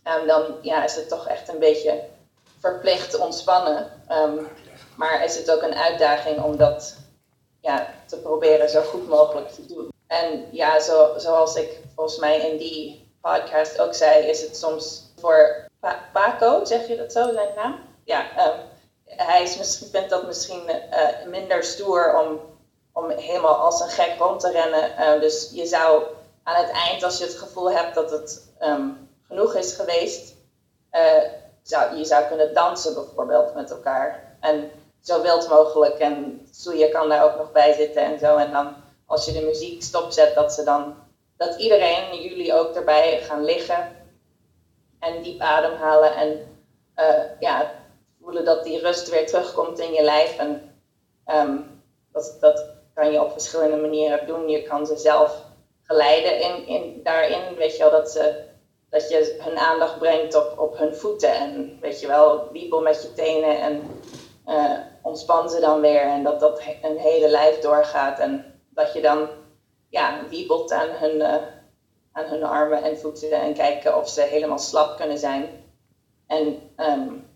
um, 0.05 0.27
dan 0.27 0.45
ja, 0.63 0.85
is 0.85 0.95
het 0.95 1.09
toch 1.09 1.29
echt 1.29 1.49
een 1.49 1.59
beetje 1.59 2.03
verplicht 2.65 3.19
ontspannen. 3.19 3.91
Um, 4.11 4.49
maar 4.97 5.25
is 5.25 5.37
het 5.37 5.51
ook 5.51 5.63
een 5.63 5.75
uitdaging 5.75 6.43
om 6.43 6.57
dat 6.57 6.97
ja, 7.61 7.87
te 8.07 8.17
proberen 8.17 8.69
zo 8.69 8.83
goed 8.83 9.09
mogelijk 9.09 9.49
te 9.49 9.67
doen. 9.67 9.93
En 10.07 10.49
ja, 10.51 10.81
zo, 10.81 11.15
zoals 11.17 11.57
ik 11.57 11.81
volgens 11.95 12.19
mij 12.19 12.51
in 12.51 12.57
die 12.57 13.09
podcast 13.21 13.81
ook 13.81 13.95
zei, 13.95 14.27
is 14.27 14.41
het 14.41 14.57
soms 14.57 15.13
voor 15.21 15.69
Paco, 16.13 16.65
zeg 16.65 16.89
je 16.89 16.97
dat 16.97 17.13
zo, 17.13 17.33
zijn 17.33 17.55
naam? 17.57 17.79
Ja, 18.05 18.21
um, 18.21 18.61
hij 19.05 19.43
is 19.43 19.59
misschien, 19.59 19.89
vindt 19.89 20.11
dat 20.11 20.27
misschien 20.27 20.63
uh, 20.69 21.29
minder 21.29 21.65
stoer 21.65 22.21
om, 22.21 22.41
om 22.93 23.11
helemaal 23.11 23.57
als 23.57 23.81
een 23.81 23.89
gek 23.89 24.19
rond 24.19 24.41
te 24.41 24.51
rennen. 24.51 24.91
Uh, 24.99 25.21
dus 25.21 25.51
je 25.53 25.67
zou 25.67 26.03
aan 26.43 26.65
het 26.65 26.71
eind, 26.71 27.03
als 27.03 27.19
je 27.19 27.25
het 27.25 27.39
gevoel 27.39 27.71
hebt 27.71 27.95
dat 27.95 28.11
het 28.11 28.53
genoeg 29.27 29.55
is 29.55 29.73
geweest, 29.75 30.35
uh, 30.93 31.23
je 31.97 32.05
zou 32.05 32.25
kunnen 32.25 32.55
dansen 32.55 32.95
bijvoorbeeld 32.95 33.55
met 33.55 33.71
elkaar. 33.71 34.37
En 34.41 34.71
zo 35.01 35.23
wild 35.23 35.49
mogelijk. 35.49 35.99
En 35.99 36.47
je 36.75 36.89
kan 36.93 37.09
daar 37.09 37.25
ook 37.25 37.37
nog 37.37 37.53
bij 37.53 37.73
zitten 37.73 38.03
en 38.03 38.19
zo. 38.19 38.37
En 38.37 38.53
dan 38.53 38.75
als 39.07 39.25
je 39.25 39.33
de 39.33 39.41
muziek 39.41 39.83
stopzet, 39.83 40.35
dat 40.35 40.53
ze 40.53 40.65
dan 40.65 40.95
dat 41.37 41.59
iedereen, 41.59 42.23
jullie 42.23 42.55
ook 42.55 42.75
erbij 42.75 43.21
gaan 43.21 43.45
liggen 43.45 43.97
en 44.99 45.23
diep 45.23 45.41
ademhalen 45.41 46.15
en 46.15 46.59
uh, 46.97 47.41
ja, 47.41 47.71
voelen 48.23 48.45
dat 48.45 48.65
die 48.65 48.81
rust 48.81 49.11
weer 49.11 49.27
terugkomt 49.27 49.79
in 49.79 49.93
je 49.93 50.03
lijf. 50.03 50.37
En 50.39 50.79
um, 51.27 51.83
dat, 52.13 52.37
dat 52.41 52.65
kan 52.95 53.13
je 53.13 53.23
op 53.23 53.33
verschillende 53.33 53.77
manieren 53.77 54.27
doen. 54.27 54.49
Je 54.49 54.63
kan 54.63 54.87
ze 54.87 54.97
zelf 54.97 55.43
geleiden 55.83 56.41
in, 56.41 56.67
in, 56.67 57.01
daarin, 57.03 57.55
weet 57.57 57.73
je 57.77 57.79
wel, 57.79 57.91
dat 57.91 58.11
ze, 58.11 58.45
dat 58.95 59.09
je 59.09 59.37
hun 59.41 59.59
aandacht 59.59 59.99
brengt 59.99 60.35
op, 60.35 60.59
op 60.59 60.79
hun 60.79 60.95
voeten. 60.95 61.35
En 61.35 61.79
weet 61.81 62.01
je 62.01 62.07
wel, 62.07 62.49
wiebel 62.53 62.81
met 62.81 63.03
je 63.03 63.13
tenen 63.13 63.61
en 63.61 64.01
uh, 64.47 64.79
ontspan 65.03 65.51
ze 65.51 65.61
dan 65.61 65.81
weer. 65.81 66.03
En 66.03 66.23
dat 66.23 66.41
dat 66.41 66.63
een 66.83 66.99
hele 66.99 67.29
lijf 67.29 67.59
doorgaat. 67.59 68.19
En 68.19 68.61
dat 68.71 68.93
je 68.93 69.01
dan 69.01 69.29
ja, 69.89 70.21
wiebelt 70.29 70.73
aan 70.73 70.89
hun, 70.91 71.17
uh, 71.17 71.35
aan 72.13 72.25
hun 72.25 72.45
armen 72.45 72.83
en 72.83 72.99
voeten 72.99 73.31
en 73.31 73.55
kijken 73.55 73.97
of 73.97 74.09
ze 74.09 74.21
helemaal 74.21 74.59
slap 74.59 74.97
kunnen 74.97 75.19
zijn. 75.19 75.65
En 76.27 76.71
um, 76.77 77.27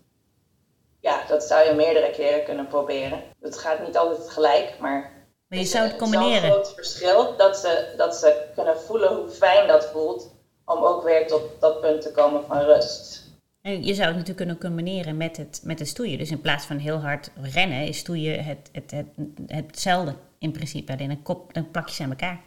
ja, 0.99 1.25
dat 1.27 1.43
zou 1.43 1.65
je 1.65 1.73
meerdere 1.73 2.11
keren 2.11 2.43
kunnen 2.43 2.67
proberen. 2.67 3.23
Het 3.41 3.57
gaat 3.57 3.79
niet 3.85 3.97
altijd 3.97 4.29
gelijk, 4.29 4.75
maar 4.79 5.17
maar 5.47 5.59
je 5.59 5.65
zou 5.65 5.87
het 5.87 5.97
combineren. 5.97 6.33
Het 6.33 6.43
is 6.43 6.47
een 6.47 6.51
groot 6.51 6.73
verschil 6.73 7.37
dat 7.37 7.57
ze, 7.57 7.93
dat 7.97 8.15
ze 8.15 8.43
kunnen 8.55 8.79
voelen 8.79 9.15
hoe 9.15 9.29
fijn 9.29 9.67
dat 9.67 9.85
voelt 9.85 10.38
om 10.69 10.83
ook 10.83 11.03
weer 11.03 11.27
tot 11.27 11.41
dat 11.59 11.81
punt 11.81 12.01
te 12.01 12.11
komen 12.11 12.45
van 12.45 12.57
rust. 12.57 13.27
En 13.61 13.83
je 13.83 13.93
zou 13.93 14.07
het 14.07 14.17
natuurlijk 14.17 14.37
kunnen 14.37 14.57
combineren 14.57 15.17
met 15.17 15.37
het, 15.37 15.61
met 15.63 15.79
het 15.79 15.87
stoeien. 15.87 16.17
Dus 16.17 16.31
in 16.31 16.41
plaats 16.41 16.65
van 16.65 16.77
heel 16.77 16.97
hard 16.97 17.29
rennen, 17.41 17.87
is 17.87 17.97
stoeien 17.97 18.43
het, 18.43 18.69
het, 18.71 18.91
het, 18.91 19.07
hetzelfde 19.47 20.15
in 20.37 20.51
principe. 20.51 20.91
Alleen 20.91 21.09
een, 21.09 21.21
kop, 21.21 21.55
een 21.55 21.71
plakjes 21.71 22.01
aan 22.01 22.09
elkaar. 22.09 22.39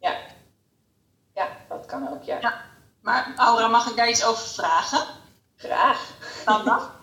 Ja. 0.00 0.16
ja, 1.34 1.48
dat 1.68 1.86
kan 1.86 2.08
ook, 2.08 2.22
ja. 2.22 2.38
ja. 2.40 2.60
Maar 3.00 3.32
Aura, 3.36 3.68
mag 3.68 3.90
ik 3.90 3.96
daar 3.96 4.08
iets 4.08 4.24
over 4.24 4.48
vragen? 4.48 5.06
Graag. 5.56 6.10
Dan 6.44 6.64
dan? 6.64 6.80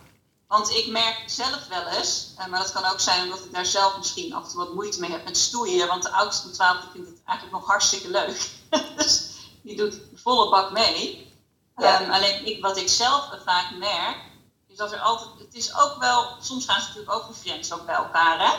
Want 0.48 0.70
ik 0.70 0.88
merk 0.92 1.24
zelf 1.25 1.68
wel 1.68 1.88
eens, 1.88 2.34
maar 2.50 2.60
dat 2.60 2.72
kan 2.72 2.92
ook 2.92 3.00
zijn 3.00 3.24
omdat 3.24 3.46
ik 3.46 3.53
daar 3.53 3.65
zelf 3.65 3.98
misschien 3.98 4.34
af 4.34 4.44
en 4.44 4.50
toe 4.50 4.65
wat 4.65 4.74
moeite 4.74 5.00
mee 5.00 5.12
heb 5.12 5.24
met 5.24 5.38
stoeien. 5.38 5.88
Want 5.88 6.03
de 6.03 6.12
oudste 6.12 6.44
van 6.44 6.51
12 6.51 6.77
vindt 6.94 7.10
het 7.10 7.22
eigenlijk 7.25 7.58
nog 7.58 7.68
hartstikke 7.68 8.10
leuk. 8.10 8.50
dus 8.98 9.33
die 9.75 9.84
doet 9.84 10.01
volle 10.15 10.50
bak 10.50 10.72
mee. 10.72 11.32
Ehm, 11.75 12.12
alleen 12.12 12.46
ik, 12.46 12.62
wat 12.62 12.77
ik 12.77 12.89
zelf 12.89 13.30
vaak 13.46 13.75
merk, 13.77 14.18
is 14.68 14.77
dat 14.77 14.92
er 14.92 15.00
altijd, 15.00 15.30
het 15.38 15.53
is 15.53 15.75
ook 15.75 15.96
wel, 16.00 16.36
soms 16.39 16.65
gaan 16.65 16.82
ze 16.82 16.88
natuurlijk 16.88 17.15
ook 17.15 17.36
friends 17.36 17.74
ook 17.74 17.86
bij 17.86 17.96
elkaar. 17.96 18.39
Hè? 18.39 18.53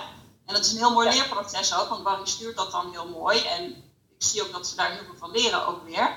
En 0.46 0.54
dat 0.54 0.64
is 0.64 0.72
een 0.72 0.78
heel 0.78 0.92
mooi 0.92 1.08
leerproces 1.08 1.74
ook, 1.74 1.88
want 1.88 2.02
Barry 2.02 2.26
stuurt 2.26 2.56
dat 2.56 2.70
dan 2.70 2.90
heel 2.90 3.08
mooi. 3.08 3.40
En 3.40 3.62
ik 4.18 4.22
zie 4.26 4.42
ook 4.42 4.52
dat 4.52 4.66
ze 4.66 4.76
daar 4.76 4.90
heel 4.90 5.04
veel 5.04 5.16
van 5.18 5.30
leren 5.30 5.66
ook 5.66 5.84
weer. 5.84 6.16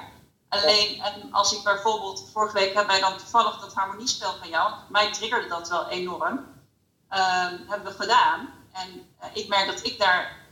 Alleen 0.49 1.01
en 1.01 1.33
als 1.33 1.53
ik 1.53 1.63
bijvoorbeeld, 1.63 2.29
vorige 2.33 2.53
week 2.53 2.73
hebben 2.73 2.99
wij 2.99 3.09
dan 3.09 3.17
toevallig 3.17 3.59
dat 3.59 3.73
harmoniespel 3.73 4.33
van 4.39 4.49
jou, 4.49 4.73
mij 4.89 5.11
triggerde 5.13 5.47
dat 5.47 5.69
wel 5.69 5.87
enorm, 5.87 6.33
um, 6.33 7.65
hebben 7.67 7.83
we 7.83 7.91
gedaan. 7.91 8.49
En 8.71 9.09
uh, 9.23 9.27
ik 9.33 9.47
merk 9.47 9.65
dat 9.65 9.85
ik 9.85 9.99
daar 9.99 10.45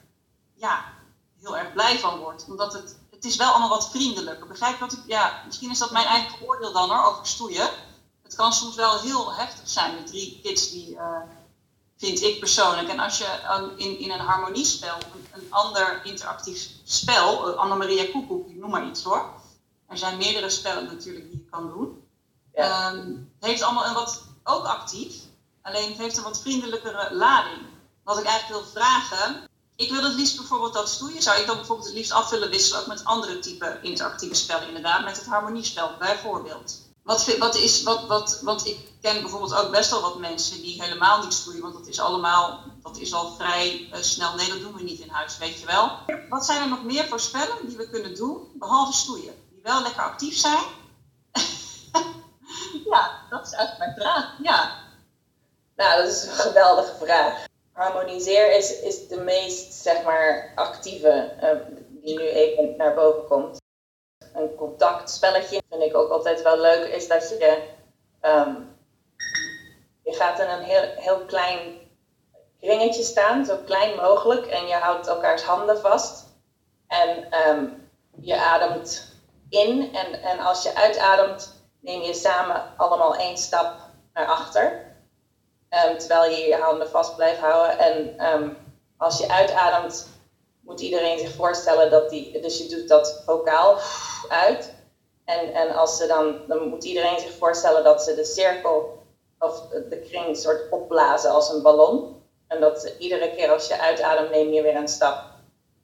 ja, 0.55 0.85
heel 1.41 1.57
erg 1.57 1.73
blij 1.73 1.99
van 1.99 2.19
word, 2.19 2.45
omdat 2.47 2.73
het, 2.73 2.97
het 3.15 3.25
is 3.25 3.35
wel 3.35 3.49
allemaal 3.49 3.69
wat 3.69 3.89
vriendelijker. 3.89 4.47
Begrijp 4.47 4.79
wat 4.79 4.93
ik, 4.93 4.99
ja, 5.07 5.43
misschien 5.45 5.71
is 5.71 5.77
dat 5.77 5.91
mijn 5.91 6.05
eigen 6.05 6.47
oordeel 6.47 6.73
dan 6.73 6.89
hoor, 6.89 7.05
over 7.05 7.27
stoeien. 7.27 7.69
Het 8.23 8.35
kan 8.35 8.53
soms 8.53 8.75
wel 8.75 8.99
heel 8.99 9.33
heftig 9.33 9.69
zijn 9.69 9.95
met 9.95 10.07
drie 10.07 10.39
kids 10.43 10.71
die, 10.71 10.89
uh, 10.89 11.17
vind 11.97 12.21
ik 12.21 12.39
persoonlijk. 12.39 12.89
En 12.89 12.99
als 12.99 13.17
je 13.17 13.73
in, 13.77 13.99
in 13.99 14.11
een 14.11 14.19
harmoniespel, 14.19 14.95
een, 14.95 15.41
een 15.41 15.47
ander 15.49 16.01
interactief 16.03 16.69
spel, 16.83 17.49
uh, 17.49 17.55
Annemaria 17.55 18.05
Koekoek, 18.11 18.49
ik 18.49 18.55
noem 18.55 18.69
maar 18.69 18.87
iets 18.87 19.03
hoor 19.03 19.43
er 19.87 19.97
zijn 19.97 20.17
meerdere 20.17 20.49
spellen 20.49 20.85
natuurlijk 20.85 21.31
die 21.31 21.37
je 21.37 21.49
kan 21.49 21.67
doen. 21.67 22.07
Ehm, 22.53 23.07
het 23.39 23.49
heeft 23.49 23.61
allemaal 23.61 23.85
een 23.85 23.93
wat, 23.93 24.23
ook 24.43 24.65
actief, 24.65 25.13
alleen 25.61 25.89
het 25.89 25.97
heeft 25.97 26.17
een 26.17 26.23
wat 26.23 26.41
vriendelijkere 26.41 27.15
lading. 27.15 27.61
Wat 28.03 28.19
ik 28.19 28.25
eigenlijk 28.25 28.61
wil 28.61 28.71
vragen, 28.71 29.49
ik 29.75 29.91
wil 29.91 30.03
het 30.03 30.13
liefst 30.13 30.37
bijvoorbeeld 30.37 30.73
dat 30.73 30.89
stoeien. 30.89 31.21
Zou 31.21 31.39
ik 31.39 31.47
dan 31.47 31.55
bijvoorbeeld 31.55 31.87
het 31.87 31.97
liefst 31.97 32.11
af 32.11 32.29
willen 32.29 32.49
wisselen 32.49 32.81
ook 32.81 32.87
met 32.87 33.05
andere 33.05 33.39
type 33.39 33.79
interactieve 33.81 34.35
spellen 34.35 34.67
inderdaad, 34.67 35.03
met 35.03 35.17
het 35.17 35.25
harmoniespel 35.25 35.89
bijvoorbeeld. 35.99 36.83
Wat, 37.03 37.37
wat 37.37 37.55
is, 37.55 37.83
wat, 37.83 38.05
wat, 38.05 38.39
want 38.41 38.65
ik 38.67 38.77
ken 39.01 39.21
bijvoorbeeld 39.21 39.55
ook 39.55 39.71
best 39.71 39.89
wel 39.89 40.01
wat 40.01 40.19
mensen 40.19 40.61
die 40.61 40.81
helemaal 40.81 41.23
niet 41.23 41.33
stoeien, 41.33 41.61
want 41.61 41.73
dat 41.73 41.87
is 41.87 41.99
allemaal, 41.99 42.63
dat 42.83 42.97
is 42.97 43.13
al 43.13 43.35
vrij 43.35 43.89
uh, 43.93 44.01
snel. 44.01 44.35
Nee, 44.35 44.49
dat 44.49 44.59
doen 44.59 44.75
we 44.75 44.83
niet 44.83 44.99
in 44.99 45.09
huis, 45.09 45.37
weet 45.37 45.59
je 45.59 45.65
wel. 45.65 45.99
Wat 46.29 46.45
zijn 46.45 46.61
er 46.61 46.69
nog 46.69 46.83
meer 46.83 47.07
voor 47.07 47.19
spellen 47.19 47.67
die 47.67 47.77
we 47.77 47.89
kunnen 47.89 48.15
doen, 48.15 48.51
behalve 48.53 48.93
stoeien? 48.93 49.43
wel 49.65 49.81
lekker 49.81 50.03
actief 50.03 50.37
zijn? 50.37 50.63
ja, 52.91 53.11
dat 53.29 53.47
is 53.47 53.53
eigenlijk 53.53 53.77
mijn 53.77 53.95
vraag. 53.95 54.33
Ja. 54.41 54.71
Nou, 55.75 56.01
dat 56.01 56.11
is 56.11 56.23
een 56.23 56.33
geweldige 56.33 56.93
vraag. 57.05 57.45
Harmoniseer 57.75 58.55
is, 58.55 58.79
is 58.79 59.07
de 59.07 59.19
meest, 59.19 59.73
zeg 59.73 60.03
maar, 60.03 60.51
actieve 60.55 61.31
uh, 61.43 61.77
die 61.89 62.19
nu 62.19 62.27
even 62.27 62.73
naar 62.77 62.93
boven 62.93 63.25
komt. 63.25 63.61
Een 64.33 64.55
contactspelletje 64.55 65.61
vind 65.69 65.81
ik 65.83 65.95
ook 65.95 66.09
altijd 66.09 66.41
wel 66.41 66.59
leuk, 66.59 66.87
is 66.87 67.07
dat 67.07 67.29
je, 67.29 67.63
um, 68.21 68.77
je 70.03 70.13
gaat 70.13 70.39
in 70.39 70.49
een 70.49 70.63
heel, 70.63 70.83
heel 70.95 71.25
klein 71.25 71.59
kringetje 72.59 73.03
staan, 73.03 73.45
zo 73.45 73.57
klein 73.65 73.95
mogelijk, 73.95 74.45
en 74.45 74.67
je 74.67 74.75
houdt 74.75 75.07
elkaars 75.07 75.43
handen 75.43 75.79
vast. 75.79 76.25
En 76.87 77.27
um, 77.47 77.89
je 78.11 78.37
ademt 78.37 79.13
in 79.49 79.95
en, 79.95 80.21
en 80.21 80.39
als 80.39 80.63
je 80.63 80.75
uitademt, 80.75 81.65
neem 81.79 82.01
je 82.01 82.13
samen 82.13 82.73
allemaal 82.77 83.15
één 83.15 83.37
stap 83.37 83.75
naar 84.13 84.27
achter. 84.27 84.94
Um, 85.83 85.97
terwijl 85.97 86.31
je 86.31 86.47
je 86.47 86.55
handen 86.55 86.89
vast 86.89 87.15
blijft 87.15 87.39
houden. 87.39 87.79
En 87.79 88.25
um, 88.33 88.57
als 88.97 89.17
je 89.17 89.29
uitademt, 89.29 90.07
moet 90.61 90.79
iedereen 90.79 91.19
zich 91.19 91.31
voorstellen 91.31 91.89
dat 91.89 92.09
die, 92.09 92.41
dus 92.41 92.57
je 92.57 92.67
doet 92.67 92.87
dat 92.87 93.21
vocaal 93.25 93.77
uit. 94.29 94.73
En, 95.25 95.53
en 95.53 95.75
als 95.75 95.97
ze 95.97 96.07
dan, 96.07 96.37
dan 96.47 96.67
moet 96.67 96.83
iedereen 96.83 97.19
zich 97.19 97.37
voorstellen 97.37 97.83
dat 97.83 98.03
ze 98.03 98.15
de 98.15 98.25
cirkel 98.25 99.03
of 99.39 99.67
de 99.89 99.99
kring 100.09 100.37
soort 100.37 100.69
opblazen 100.69 101.31
als 101.31 101.49
een 101.49 101.61
ballon. 101.61 102.23
En 102.47 102.59
dat 102.59 102.93
iedere 102.99 103.35
keer 103.35 103.51
als 103.51 103.67
je 103.67 103.79
uitademt, 103.79 104.29
neem 104.29 104.51
je 104.53 104.61
weer 104.61 104.75
een 104.75 104.87
stap 104.87 105.23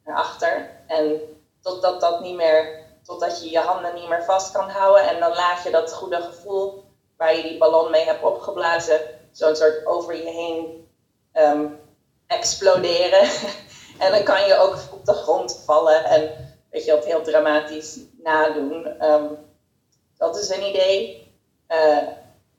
naar 0.06 0.16
achter. 0.16 0.70
En 0.88 1.22
totdat 1.62 2.02
dat 2.02 2.22
niet 2.22 2.36
meer 2.36 2.80
totdat 3.04 3.44
je 3.44 3.50
je 3.50 3.60
handen 3.60 3.94
niet 3.94 4.10
meer 4.10 4.24
vast 4.24 4.52
kan 4.52 4.70
houden. 4.70 5.08
En 5.08 5.20
dan 5.20 5.34
laat 5.34 5.64
je 5.64 5.72
dat 5.72 5.94
goede 5.94 6.22
gevoel 6.22 6.84
waar 7.18 7.36
je 7.36 7.42
die 7.42 7.58
ballon 7.58 7.92
mee 7.92 8.06
hebt 8.06 8.24
opgeblazen, 8.24 9.00
zo'n 9.32 9.56
soort 9.56 9.86
over 9.86 10.16
je 10.16 10.30
heen 10.30 10.88
um, 11.34 11.80
exploderen. 12.28 13.30
en 14.04 14.12
dan 14.12 14.24
kan 14.24 14.48
je 14.48 14.56
ook 14.58 14.78
op 14.92 15.06
de 15.06 15.14
grond 15.14 15.62
vallen 15.66 16.06
en 16.06 16.32
weet 16.70 16.86
je, 16.86 16.92
dat 16.92 17.06
heel 17.06 17.22
dramatisch 17.22 18.00
nadoen. 18.24 19.06
Um, 19.06 19.38
dat 20.18 20.38
is 20.38 20.50
een 20.50 20.68
idee. 20.68 21.30
Uh, 21.70 21.98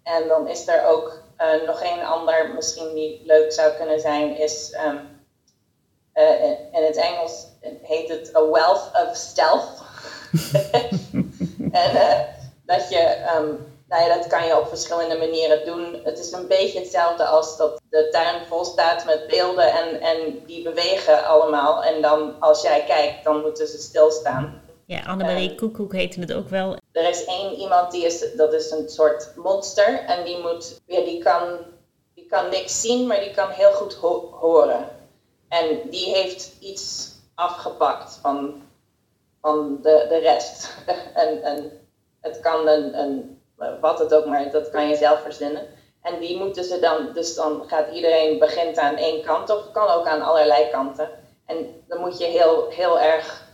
en 0.03 0.29
dan 0.29 0.49
is 0.49 0.69
er 0.69 0.87
ook 0.87 1.23
uh, 1.39 1.67
nog 1.67 1.83
een 1.83 2.05
ander, 2.05 2.55
misschien 2.55 2.95
die 2.95 3.23
leuk 3.25 3.53
zou 3.53 3.73
kunnen 3.73 4.01
zijn, 4.01 4.37
is 4.39 4.77
um, 4.87 5.21
uh, 6.15 6.51
in 6.51 6.85
het 6.85 6.97
Engels 6.97 7.47
heet 7.83 8.09
het 8.09 8.37
A 8.37 8.51
Wealth 8.51 8.91
of 8.93 9.17
Stealth. 9.17 9.83
en 11.73 12.27
dat 12.67 12.89
je, 12.89 13.27
nou 13.93 14.05
ja, 14.05 14.17
dat 14.17 14.27
kan 14.27 14.47
je 14.47 14.59
op 14.59 14.69
verschillende 14.69 15.19
manieren 15.19 15.67
doen. 15.67 16.01
Het 16.05 16.19
is 16.19 16.33
een 16.33 16.47
beetje 16.47 16.79
hetzelfde 16.79 17.25
als 17.25 17.57
dat 17.57 17.81
de 17.91 18.09
tuin 18.11 18.47
vol 18.47 18.65
staat 18.65 19.05
met 19.05 19.27
beelden 19.27 19.73
en, 19.73 20.01
en 20.01 20.43
die 20.47 20.63
bewegen 20.63 21.27
allemaal. 21.27 21.85
En 21.85 22.03
dan 22.03 22.41
als 22.41 22.63
jij 22.63 22.85
kijkt, 22.85 23.25
dan 23.25 23.41
moeten 23.41 23.67
ze 23.67 23.79
stilstaan. 23.79 24.63
Ja, 24.87 25.03
Annemarie 25.03 25.51
um, 25.51 25.57
Koekoek 25.57 25.93
heette 25.93 26.21
het 26.21 26.33
ook 26.33 26.49
wel. 26.49 26.77
Er 26.93 27.09
is 27.09 27.25
één 27.25 27.55
iemand 27.55 27.91
die 27.91 28.05
is, 28.05 28.35
dat 28.37 28.53
is 28.53 28.71
een 28.71 28.89
soort 28.89 29.33
monster 29.37 30.05
en 30.07 30.25
die 30.25 30.39
moet, 30.39 30.81
ja, 30.87 31.01
die 31.05 31.23
kan, 31.23 31.59
die 32.15 32.27
kan 32.27 32.49
niks 32.49 32.81
zien, 32.81 33.07
maar 33.07 33.21
die 33.21 33.35
kan 33.35 33.51
heel 33.51 33.73
goed 33.73 33.95
ho 33.95 34.39
horen. 34.41 34.89
En 35.49 35.81
die 35.91 36.15
heeft 36.15 36.53
iets 36.61 37.11
afgepakt 37.35 38.19
van 38.23 38.63
van 39.41 39.79
de, 39.83 40.07
de 40.09 40.19
rest. 40.19 40.77
en, 41.23 41.43
en 41.43 41.71
het 42.21 42.41
kan 42.41 42.69
een, 42.69 42.99
een, 42.99 43.42
wat 43.81 43.99
het 43.99 44.15
ook 44.15 44.27
maar, 44.27 44.51
dat 44.51 44.71
kan 44.71 44.89
je 44.89 44.97
zelf 44.97 45.23
verzinnen. 45.23 45.67
En 46.03 46.19
die 46.19 46.39
moeten 46.39 46.65
ze 46.65 46.79
dan, 46.79 47.13
dus 47.13 47.35
dan 47.35 47.65
gaat 47.67 47.95
iedereen 47.95 48.39
begint 48.39 48.79
aan 48.79 48.97
één 48.97 49.25
kant 49.25 49.51
of 49.51 49.71
kan 49.73 49.89
ook 49.89 50.07
aan 50.07 50.23
allerlei 50.23 50.71
kanten. 50.71 51.11
En 51.47 51.83
dan 51.89 52.01
moet 52.01 52.19
je 52.19 52.25
heel, 52.25 52.69
heel 52.69 53.01
erg 53.01 53.47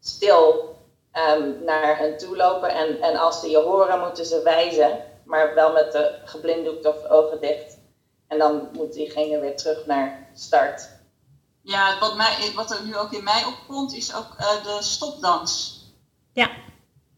stil 0.00 0.74
um, 1.12 1.64
naar 1.64 1.98
hen 1.98 2.18
toe 2.18 2.36
lopen. 2.36 2.68
En, 2.68 3.00
en 3.00 3.16
als 3.16 3.40
ze 3.40 3.50
je 3.50 3.58
horen, 3.58 4.00
moeten 4.00 4.26
ze 4.26 4.42
wijzen, 4.42 4.98
maar 5.24 5.54
wel 5.54 5.72
met 5.72 5.92
de 5.92 6.14
geblinddoekt 6.24 6.86
of 6.86 7.08
ogen 7.08 7.40
dicht. 7.40 7.78
En 8.28 8.38
dan 8.38 8.68
moet 8.72 8.92
diegene 8.92 9.40
weer 9.40 9.56
terug 9.56 9.86
naar 9.86 10.28
start. 10.34 10.88
Ja, 11.62 11.98
wat, 11.98 12.16
mij, 12.16 12.52
wat 12.54 12.70
er 12.70 12.84
nu 12.84 12.96
ook 12.96 13.12
in 13.12 13.24
mij 13.24 13.44
opkomt, 13.44 13.94
is 13.94 14.14
ook 14.14 14.36
uh, 14.40 14.64
de 14.64 14.82
stopdans. 14.82 15.80
Ja. 16.32 16.50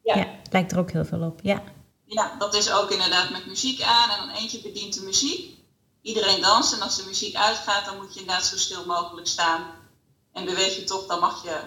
ja. 0.02 0.14
Ja. 0.16 0.26
lijkt 0.50 0.72
er 0.72 0.78
ook 0.78 0.90
heel 0.90 1.04
veel 1.04 1.22
op, 1.22 1.40
ja. 1.42 1.62
Ja, 2.08 2.34
dat 2.38 2.54
is 2.54 2.72
ook 2.72 2.90
inderdaad 2.90 3.30
met 3.30 3.46
muziek 3.46 3.82
aan 3.82 4.10
en 4.10 4.26
dan 4.26 4.36
eentje 4.36 4.60
bedient 4.60 4.94
de 4.94 5.02
muziek. 5.04 5.56
Iedereen 6.02 6.40
danst 6.40 6.72
en 6.72 6.80
als 6.80 6.96
de 6.96 7.04
muziek 7.06 7.36
uitgaat, 7.36 7.84
dan 7.84 7.96
moet 7.96 8.14
je 8.14 8.20
inderdaad 8.20 8.46
zo 8.46 8.56
stil 8.56 8.86
mogelijk 8.86 9.26
staan. 9.26 9.64
En 10.32 10.44
beweeg 10.44 10.76
je 10.76 10.84
toch, 10.84 11.06
dan 11.06 11.20
mag 11.20 11.44
je... 11.44 11.60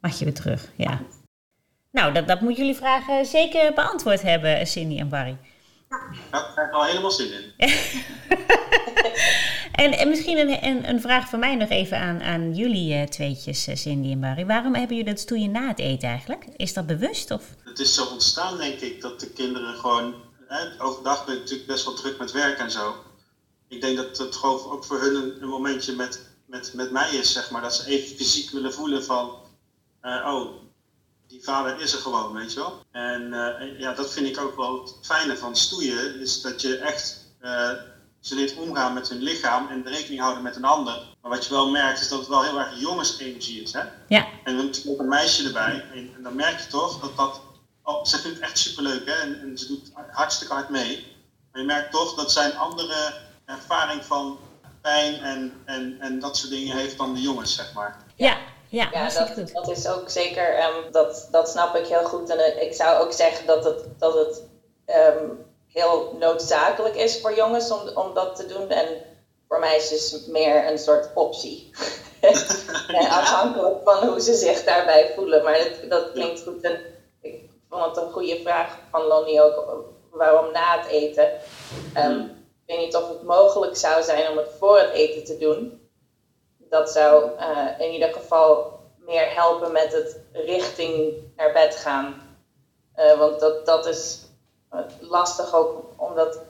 Mag 0.00 0.18
je 0.18 0.24
weer 0.24 0.34
terug, 0.34 0.68
ja. 0.76 1.00
Nou, 1.90 2.12
dat, 2.12 2.28
dat 2.28 2.40
moeten 2.40 2.62
jullie 2.62 2.78
vragen 2.78 3.26
zeker 3.26 3.74
beantwoord 3.74 4.22
hebben, 4.22 4.66
Cindy 4.66 4.98
en 4.98 5.08
Barry. 5.08 5.36
Daar 5.90 6.52
heb 6.54 6.66
ik 6.66 6.72
al 6.72 6.84
helemaal 6.84 7.10
zin 7.10 7.32
in. 7.32 7.52
en, 9.84 9.92
en 9.92 10.08
misschien 10.08 10.38
een, 10.38 10.64
een, 10.64 10.88
een, 10.88 11.00
vraag 11.00 11.28
van 11.28 11.38
mij 11.38 11.56
nog 11.56 11.68
even 11.68 11.98
aan, 11.98 12.22
aan 12.22 12.54
jullie 12.54 12.94
uh, 12.94 13.02
tweetjes, 13.02 13.68
uh, 13.68 13.74
Cindy 13.76 14.10
en 14.10 14.20
Barry. 14.20 14.46
Waarom 14.46 14.74
hebben 14.74 14.96
jullie 14.96 15.12
dat 15.12 15.20
stoeien 15.20 15.50
na 15.50 15.68
het 15.68 15.78
eten 15.78 16.08
eigenlijk? 16.08 16.44
Is 16.56 16.72
dat 16.72 16.86
bewust? 16.86 17.30
Of? 17.30 17.42
Het 17.64 17.78
is 17.78 17.94
zo 17.94 18.04
ontstaan, 18.04 18.56
denk 18.56 18.80
ik, 18.80 19.00
dat 19.00 19.20
de 19.20 19.30
kinderen 19.30 19.74
gewoon... 19.74 20.14
Hè, 20.46 20.82
overdag 20.82 21.24
ben 21.24 21.34
ik 21.34 21.40
natuurlijk 21.40 21.68
best 21.68 21.84
wel 21.84 21.94
druk 21.94 22.18
met 22.18 22.32
werk 22.32 22.58
en 22.58 22.70
zo. 22.70 22.94
Ik 23.68 23.80
denk 23.80 23.96
dat 23.96 24.18
het 24.18 24.36
gewoon 24.36 24.70
ook 24.70 24.84
voor 24.84 25.00
hun 25.00 25.14
een, 25.14 25.42
een 25.42 25.48
momentje 25.48 25.92
met, 25.92 26.26
met, 26.46 26.72
met 26.74 26.90
mij 26.90 27.10
is, 27.10 27.32
zeg 27.32 27.50
maar. 27.50 27.62
Dat 27.62 27.74
ze 27.74 27.90
even 27.90 28.16
fysiek 28.16 28.50
willen 28.50 28.72
voelen 28.72 29.04
van... 29.04 29.30
Uh, 30.02 30.26
oh, 30.26 30.50
die 31.30 31.44
vader 31.44 31.80
is 31.80 31.92
er 31.92 31.98
gewoon, 31.98 32.32
weet 32.32 32.52
je 32.52 32.58
wel. 32.58 32.84
En 32.90 33.22
uh, 33.22 33.80
ja, 33.80 33.92
dat 33.92 34.12
vind 34.12 34.26
ik 34.26 34.40
ook 34.40 34.56
wel 34.56 34.80
het 34.80 34.94
fijne 35.02 35.36
van 35.36 35.56
stoeien, 35.56 36.20
is 36.20 36.40
dat 36.40 36.60
je 36.60 36.76
echt 36.76 37.26
uh, 37.42 37.70
ze 38.20 38.34
leert 38.34 38.56
omgaan 38.56 38.94
met 38.94 39.08
hun 39.08 39.22
lichaam 39.22 39.68
en 39.68 39.86
rekening 39.86 40.20
houden 40.20 40.42
met 40.42 40.56
een 40.56 40.64
ander. 40.64 41.06
Maar 41.22 41.30
wat 41.30 41.44
je 41.44 41.50
wel 41.50 41.70
merkt, 41.70 42.00
is 42.00 42.08
dat 42.08 42.18
het 42.18 42.28
wel 42.28 42.42
heel 42.42 42.58
erg 42.58 42.80
jongensenergie 42.80 43.62
is. 43.62 43.72
Hè? 43.72 43.82
Ja. 44.08 44.26
En 44.44 44.56
dan 44.56 44.64
natuurlijk 44.64 44.94
ook 44.94 45.00
een 45.00 45.08
meisje 45.08 45.46
erbij. 45.46 45.84
En, 45.92 46.10
en, 46.16 46.22
dan 46.22 46.34
merk 46.34 46.60
je 46.60 46.66
toch 46.66 47.00
dat 47.00 47.16
dat. 47.16 47.40
Oh, 47.82 48.04
ze 48.04 48.18
vindt 48.18 48.36
het 48.36 48.46
echt 48.46 48.58
superleuk 48.58 49.06
hè? 49.06 49.12
En, 49.12 49.40
en 49.40 49.58
ze 49.58 49.66
doet 49.66 49.92
hartstikke 50.10 50.54
hard 50.54 50.68
mee. 50.68 51.16
Maar 51.52 51.60
je 51.60 51.66
merkt 51.66 51.92
toch 51.92 52.14
dat 52.14 52.32
zij 52.32 52.44
een 52.44 52.58
andere 52.58 53.14
ervaring 53.44 54.04
van 54.04 54.38
pijn 54.80 55.14
en, 55.14 55.52
en, 55.64 55.96
en 56.00 56.18
dat 56.18 56.36
soort 56.36 56.50
dingen 56.50 56.76
heeft 56.76 56.96
dan 56.96 57.14
de 57.14 57.20
jongens, 57.20 57.54
zeg 57.54 57.72
maar. 57.72 58.04
Ja, 58.16 58.38
ja, 58.70 58.88
ja 58.92 59.08
dat, 59.08 59.52
dat, 59.52 59.68
is 59.68 59.88
ook 59.88 60.08
zeker, 60.08 60.64
um, 60.64 60.92
dat, 60.92 61.28
dat 61.30 61.48
snap 61.48 61.74
ik 61.74 61.86
heel 61.86 62.04
goed. 62.04 62.30
En 62.30 62.38
uh, 62.38 62.62
ik 62.62 62.74
zou 62.74 63.04
ook 63.04 63.12
zeggen 63.12 63.46
dat 63.46 63.64
het, 63.64 63.84
dat 63.98 64.14
het 64.14 64.42
um, 64.86 65.46
heel 65.66 66.16
noodzakelijk 66.18 66.96
is 66.96 67.20
voor 67.20 67.34
jongens 67.34 67.70
om, 67.70 67.88
om 67.94 68.14
dat 68.14 68.36
te 68.36 68.46
doen. 68.46 68.68
En 68.68 68.86
voor 69.48 69.58
meisjes 69.58 70.26
meer 70.26 70.66
een 70.66 70.78
soort 70.78 71.08
optie. 71.14 71.70
afhankelijk 73.08 73.82
van 73.84 74.08
hoe 74.08 74.20
ze 74.20 74.34
zich 74.34 74.64
daarbij 74.64 75.12
voelen. 75.14 75.44
Maar 75.44 75.58
dat, 75.58 75.90
dat 75.90 76.12
klinkt 76.12 76.42
goed. 76.42 76.62
En 76.62 76.80
ik 77.20 77.50
vond 77.68 77.84
het 77.84 77.96
een 77.96 78.12
goede 78.12 78.40
vraag 78.42 78.78
van 78.90 79.02
Lonnie 79.02 79.42
ook. 79.42 79.84
Waarom 80.10 80.52
na 80.52 80.78
het 80.78 80.90
eten? 80.90 81.30
Um, 81.96 82.20
ik 82.66 82.76
weet 82.76 82.84
niet 82.84 82.96
of 82.96 83.08
het 83.08 83.22
mogelijk 83.22 83.76
zou 83.76 84.02
zijn 84.02 84.30
om 84.30 84.36
het 84.36 84.48
voor 84.58 84.78
het 84.78 84.90
eten 84.92 85.24
te 85.24 85.36
doen 85.36 85.79
dat 86.70 86.90
zou 86.90 87.30
uh, 87.40 87.68
in 87.78 87.92
ieder 87.92 88.12
geval 88.12 88.78
meer 88.96 89.34
helpen 89.34 89.72
met 89.72 89.92
het 89.92 90.20
richting 90.32 91.14
naar 91.36 91.52
bed 91.52 91.76
gaan. 91.76 92.36
Uh, 92.96 93.18
want 93.18 93.40
dat, 93.40 93.66
dat 93.66 93.86
is 93.86 94.18
lastig 95.00 95.54
ook, 95.54 95.84
omdat 95.96 96.40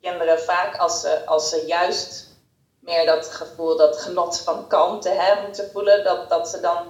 kinderen 0.00 0.40
vaak 0.40 0.76
als 0.76 1.00
ze, 1.00 1.26
als 1.26 1.48
ze 1.48 1.66
juist 1.66 2.28
meer 2.78 3.06
dat 3.06 3.26
gevoel, 3.26 3.76
dat 3.76 3.96
genot 3.96 4.40
van 4.40 4.66
kalmte 4.66 5.08
hè, 5.08 5.42
moeten 5.42 5.70
voelen, 5.70 6.04
dat, 6.04 6.28
dat 6.28 6.48
ze 6.48 6.60
dan 6.60 6.86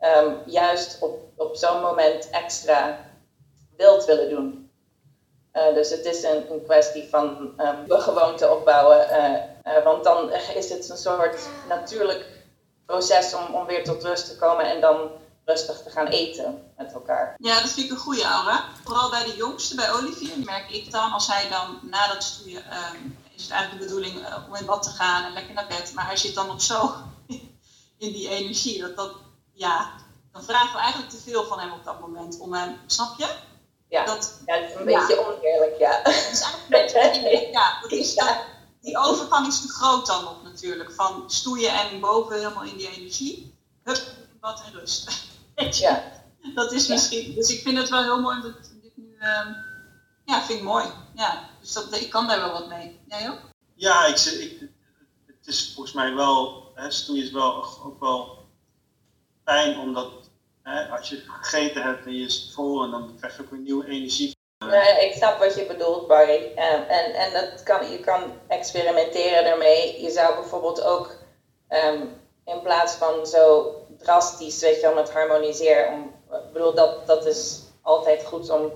um, 0.00 0.42
juist 0.46 1.02
op, 1.02 1.18
op 1.36 1.56
zo'n 1.56 1.80
moment 1.80 2.30
extra 2.30 2.98
wild 3.76 4.04
willen 4.04 4.28
doen. 4.28 4.59
Uh, 5.52 5.74
dus 5.74 5.90
het 5.90 6.04
is 6.04 6.22
een, 6.22 6.62
kwestie 6.64 7.08
van 7.08 7.54
um, 7.58 8.00
gewoonte 8.00 8.50
opbouwen. 8.50 9.06
Uh, 9.10 9.76
uh, 9.76 9.84
want 9.84 10.04
dan 10.04 10.32
is 10.32 10.68
het 10.68 10.88
een 10.90 10.96
soort 10.96 11.48
natuurlijk 11.68 12.26
proces 12.86 13.34
om, 13.34 13.54
om 13.54 13.66
weer 13.66 13.84
tot 13.84 14.04
rust 14.04 14.26
te 14.26 14.36
komen 14.36 14.64
en 14.64 14.80
dan 14.80 15.10
rustig 15.44 15.82
te 15.82 15.90
gaan 15.90 16.06
eten 16.06 16.72
met 16.76 16.92
elkaar. 16.92 17.34
Ja, 17.38 17.60
dat 17.60 17.70
vind 17.70 17.86
ik 17.86 17.92
een 17.92 17.98
goede 17.98 18.24
Aura. 18.24 18.64
Vooral 18.84 19.10
bij 19.10 19.24
de 19.24 19.36
jongste, 19.36 19.74
bij 19.74 19.92
Olivier, 19.92 20.38
merk 20.44 20.70
ik 20.70 20.90
dan, 20.90 21.12
als 21.12 21.26
hij 21.26 21.48
dan 21.48 21.78
na 21.90 22.08
dat 22.08 22.22
stoeien, 22.22 22.62
um, 22.94 23.18
is 23.34 23.42
het 23.42 23.50
eigenlijk 23.50 23.82
de 23.82 23.88
bedoeling 23.88 24.26
om 24.48 24.54
in 24.54 24.66
bad 24.66 24.82
te 24.82 24.90
gaan 24.90 25.24
en 25.24 25.32
lekker 25.32 25.54
naar 25.54 25.66
bed. 25.68 25.92
Maar 25.94 26.06
hij 26.06 26.16
zit 26.16 26.34
dan 26.34 26.46
nog 26.46 26.62
zo 26.62 26.94
in 28.04 28.12
die 28.12 28.28
energie, 28.28 28.80
dat 28.80 28.96
dat, 28.96 29.12
ja, 29.52 29.90
dan 30.32 30.42
vragen 30.42 30.72
we 30.72 30.80
eigenlijk 30.80 31.12
te 31.12 31.20
veel 31.20 31.44
van 31.44 31.58
hem 31.58 31.72
op 31.72 31.84
dat 31.84 32.00
moment 32.00 32.38
om 32.38 32.54
hem, 32.54 32.76
snap 32.86 33.18
je? 33.18 33.34
Ja, 33.90 34.04
dat, 34.04 34.40
ja, 34.46 34.54
is 34.54 34.74
een 34.74 34.84
beetje 34.84 35.26
oneerlijk, 35.26 35.78
ja. 35.78 36.02
Dat 36.02 36.14
is 36.14 36.42
eigenlijk 36.42 37.14
een 37.14 37.22
beetje, 37.22 37.48
ja, 37.58 37.80
dat 37.80 37.90
is, 37.90 38.14
ja. 38.14 38.44
die 38.80 38.98
overgang 38.98 39.46
is 39.46 39.60
te 39.60 39.68
groot 39.68 40.06
dan 40.06 40.24
nog 40.24 40.42
natuurlijk. 40.42 40.92
Van 40.92 41.24
stoeien 41.26 41.72
en 41.72 42.00
boven 42.00 42.36
helemaal 42.36 42.62
in 42.62 42.76
die 42.76 42.90
energie. 42.90 43.54
Hup, 43.82 44.02
wat 44.40 44.62
en 44.66 44.72
rust. 44.72 45.10
ja. 45.84 46.18
Dat 46.54 46.72
is 46.72 46.86
misschien. 46.86 47.34
Dus 47.34 47.50
ik 47.50 47.62
vind 47.62 47.78
het 47.78 47.88
wel 47.88 48.02
heel 48.02 48.20
mooi 48.20 48.40
dat 48.42 48.52
dit 48.82 48.96
nu. 48.96 49.04
Um, 49.04 49.56
ja, 50.24 50.42
vind 50.42 50.58
ik 50.58 50.64
mooi. 50.64 50.86
Ja, 51.14 51.48
dus 51.60 51.72
dat, 51.72 52.00
ik 52.00 52.10
kan 52.10 52.26
daar 52.26 52.40
wel 52.40 52.52
wat 52.52 52.68
mee. 52.68 53.00
Jij 53.08 53.30
ook? 53.30 53.40
Ja, 53.74 54.06
ik, 54.06 54.16
ik, 54.18 54.60
het 55.26 55.46
is 55.46 55.72
volgens 55.74 55.94
mij 55.94 56.14
wel. 56.14 56.70
Hè, 56.74 56.90
stoeien 56.90 57.24
is 57.24 57.30
wel 57.30 57.64
ook 57.84 58.00
wel 58.00 58.46
fijn 59.44 59.78
omdat 59.78 60.29
als 60.90 61.08
je 61.08 61.22
gegeten 61.26 61.82
hebt 61.82 62.06
en 62.06 62.16
je 62.16 62.24
is 62.24 62.52
vol 62.54 62.82
en 62.84 62.90
dan 62.90 63.14
krijg 63.18 63.36
je 63.36 63.42
ook 63.42 63.50
weer 63.50 63.60
nieuwe 63.60 63.86
energie. 63.86 64.38
Ja, 64.58 64.98
ik 64.98 65.12
snap 65.12 65.38
wat 65.38 65.54
je 65.54 65.66
bedoelt, 65.66 66.06
Barry. 66.06 66.44
Um, 66.44 66.82
en 66.88 67.14
en 67.14 67.32
dat 67.32 67.62
kan, 67.62 67.90
je 67.90 68.00
kan 68.00 68.22
experimenteren 68.48 69.44
daarmee. 69.44 70.02
Je 70.02 70.10
zou 70.10 70.34
bijvoorbeeld 70.34 70.82
ook 70.82 71.16
um, 71.68 72.20
in 72.44 72.60
plaats 72.62 72.94
van 72.94 73.26
zo 73.26 73.74
drastisch, 73.98 74.60
weet 74.60 74.74
je 74.74 74.80
wel, 74.80 74.94
met 74.94 75.12
harmoniseren. 75.12 75.92
Om, 75.92 76.14
ik 76.32 76.52
bedoel, 76.52 76.74
dat, 76.74 77.06
dat 77.06 77.26
is 77.26 77.60
altijd 77.82 78.24
goed 78.24 78.50
om, 78.50 78.72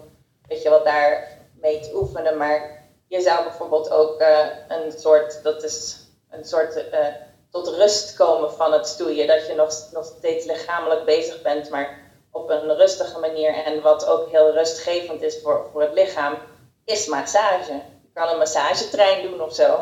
weet 0.48 0.62
je 0.62 0.70
wat, 0.70 0.84
daar 0.84 1.38
mee 1.60 1.80
te 1.80 1.94
oefenen. 1.94 2.36
Maar 2.36 2.84
je 3.08 3.20
zou 3.20 3.42
bijvoorbeeld 3.42 3.90
ook 3.90 4.20
uh, 4.20 4.46
een 4.68 4.92
soort, 4.92 5.42
dat 5.42 5.62
is 5.62 5.96
een 6.30 6.44
soort 6.44 6.76
uh, 6.76 7.06
tot 7.54 7.68
rust 7.68 8.14
komen 8.14 8.52
van 8.52 8.72
het 8.72 8.86
stoeien. 8.86 9.26
Dat 9.26 9.46
je 9.46 9.54
nog, 9.54 9.74
nog 9.92 10.04
steeds 10.18 10.46
lichamelijk 10.46 11.04
bezig 11.04 11.42
bent, 11.42 11.70
maar 11.70 12.10
op 12.30 12.50
een 12.50 12.76
rustige 12.76 13.18
manier 13.18 13.54
en 13.54 13.82
wat 13.82 14.06
ook 14.06 14.30
heel 14.30 14.52
rustgevend 14.52 15.22
is 15.22 15.40
voor, 15.42 15.68
voor 15.72 15.80
het 15.80 15.92
lichaam, 15.92 16.38
is 16.84 17.06
massage. 17.06 17.72
Je 17.72 18.10
kan 18.14 18.28
een 18.28 18.38
massagetrein 18.38 19.30
doen 19.30 19.40
of 19.40 19.54
zo. 19.54 19.80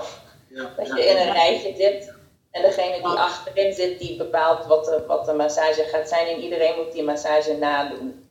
Ja, 0.49 0.73
dat 0.77 0.87
je 0.87 1.07
in 1.07 1.17
een 1.17 1.33
rijtje 1.33 1.75
zit 1.77 2.13
en 2.51 2.63
degene 2.63 2.97
die 2.97 3.19
achterin 3.19 3.73
zit, 3.73 3.99
die 3.99 4.17
bepaalt 4.17 4.67
wat 4.67 4.85
de, 4.85 5.05
wat 5.07 5.25
de 5.25 5.33
massage 5.33 5.83
gaat 5.83 6.09
zijn. 6.09 6.27
En 6.27 6.41
iedereen 6.41 6.77
moet 6.77 6.93
die 6.93 7.05
massage 7.05 7.57
nadoen. 7.57 8.31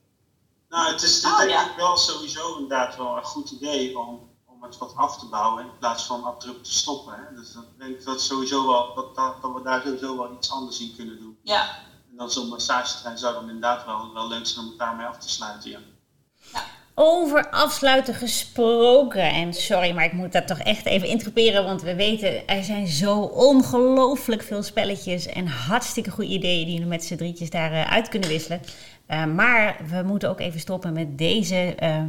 Nou, 0.69 0.91
het 0.91 1.01
is 1.01 1.25
oh, 1.25 1.37
denk 1.37 1.49
ja. 1.49 1.69
ik 1.69 1.75
wel 1.77 1.97
sowieso 1.97 2.53
inderdaad 2.53 2.97
wel 2.97 3.17
een 3.17 3.23
goed 3.23 3.51
idee 3.51 3.97
om, 3.97 4.30
om 4.61 4.67
het 4.67 4.77
wat 4.77 4.95
af 4.95 5.19
te 5.19 5.25
bouwen 5.25 5.63
in 5.63 5.77
plaats 5.79 6.05
van 6.05 6.23
abrupt 6.23 6.63
te 6.63 6.71
stoppen. 6.71 7.13
Hè? 7.13 7.35
Dus 7.35 7.53
dat 7.53 7.63
denk 7.77 7.97
ik 7.97 8.05
dat 8.05 8.21
sowieso 8.21 8.67
wel, 8.67 8.93
dat, 8.95 9.15
dat, 9.41 9.53
we 9.53 9.61
daar 9.63 9.81
sowieso 9.81 10.17
wel 10.17 10.33
iets 10.33 10.51
anders 10.51 10.79
in 10.79 10.93
kunnen 10.95 11.19
doen. 11.19 11.37
Ja, 11.43 11.61
en 12.11 12.17
dan 12.17 12.31
zo'n 12.31 12.47
massagetrein 12.47 13.17
zou 13.17 13.33
dan 13.33 13.43
inderdaad 13.43 13.85
wel, 13.85 14.13
wel 14.13 14.27
leuk 14.27 14.45
zijn 14.45 14.63
om 14.63 14.69
het 14.69 14.79
daarmee 14.79 15.05
af 15.05 15.17
te 15.17 15.29
sluiten, 15.29 15.69
ja. 15.69 15.79
ja. 16.53 16.63
Over 16.95 17.49
afsluiten 17.49 18.13
gesproken. 18.13 19.31
En 19.31 19.53
sorry, 19.53 19.91
maar 19.91 20.05
ik 20.05 20.13
moet 20.13 20.31
dat 20.31 20.47
toch 20.47 20.59
echt 20.59 20.85
even 20.85 21.07
interpreteren. 21.07 21.63
Want 21.63 21.81
we 21.81 21.95
weten, 21.95 22.47
er 22.47 22.63
zijn 22.63 22.87
zo 22.87 23.19
ongelooflijk 23.21 24.43
veel 24.43 24.63
spelletjes. 24.63 25.25
En 25.25 25.47
hartstikke 25.47 26.11
goede 26.11 26.29
ideeën 26.29 26.65
die 26.65 26.73
jullie 26.73 26.89
met 26.89 27.03
z'n 27.03 27.15
drietjes 27.15 27.49
daar 27.49 27.85
uit 27.85 28.09
kunnen 28.09 28.29
wisselen. 28.29 28.61
Uh, 29.07 29.25
maar 29.25 29.77
we 29.89 30.01
moeten 30.03 30.29
ook 30.29 30.39
even 30.39 30.59
stoppen 30.59 30.93
met 30.93 31.17
deze 31.17 31.75
uh, 31.83 32.03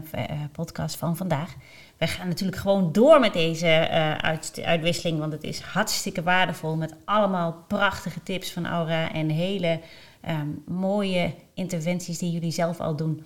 podcast 0.53 0.97
van 0.97 1.17
vandaag. 1.17 1.55
We 2.03 2.09
gaan 2.09 2.29
natuurlijk 2.29 2.61
gewoon 2.61 2.93
door 2.93 3.21
met 3.21 3.33
deze 3.33 3.89
uit, 4.21 4.61
uitwisseling, 4.65 5.19
want 5.19 5.33
het 5.33 5.43
is 5.43 5.61
hartstikke 5.61 6.23
waardevol 6.23 6.77
met 6.77 6.95
allemaal 7.05 7.65
prachtige 7.69 8.23
tips 8.23 8.53
van 8.53 8.67
Aura 8.67 9.13
en 9.13 9.29
hele 9.29 9.81
um, 10.29 10.63
mooie 10.67 11.35
interventies 11.55 12.19
die 12.19 12.31
jullie 12.31 12.51
zelf 12.51 12.81
al 12.81 12.97
doen. 12.97 13.25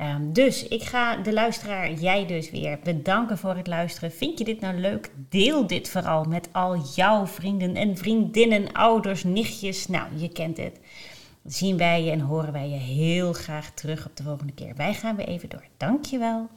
Um, 0.00 0.32
dus 0.32 0.68
ik 0.68 0.82
ga 0.82 1.16
de 1.16 1.32
luisteraar, 1.32 1.92
jij 1.92 2.26
dus 2.26 2.50
weer, 2.50 2.78
bedanken 2.82 3.38
voor 3.38 3.56
het 3.56 3.66
luisteren. 3.66 4.12
Vind 4.12 4.38
je 4.38 4.44
dit 4.44 4.60
nou 4.60 4.78
leuk? 4.78 5.10
Deel 5.28 5.66
dit 5.66 5.88
vooral 5.88 6.24
met 6.24 6.48
al 6.52 6.76
jouw 6.94 7.26
vrienden 7.26 7.74
en 7.74 7.96
vriendinnen, 7.96 8.72
ouders, 8.72 9.24
nichtjes. 9.24 9.86
Nou, 9.86 10.06
je 10.16 10.28
kent 10.28 10.56
het. 10.56 10.80
zien 11.44 11.76
wij 11.76 12.04
je 12.04 12.10
en 12.10 12.20
horen 12.20 12.52
wij 12.52 12.68
je 12.68 12.76
heel 12.76 13.32
graag 13.32 13.70
terug 13.70 14.06
op 14.06 14.16
de 14.16 14.22
volgende 14.22 14.52
keer. 14.52 14.74
Wij 14.76 14.94
gaan 14.94 15.16
weer 15.16 15.28
even 15.28 15.48
door. 15.48 15.64
Dankjewel. 15.76 16.48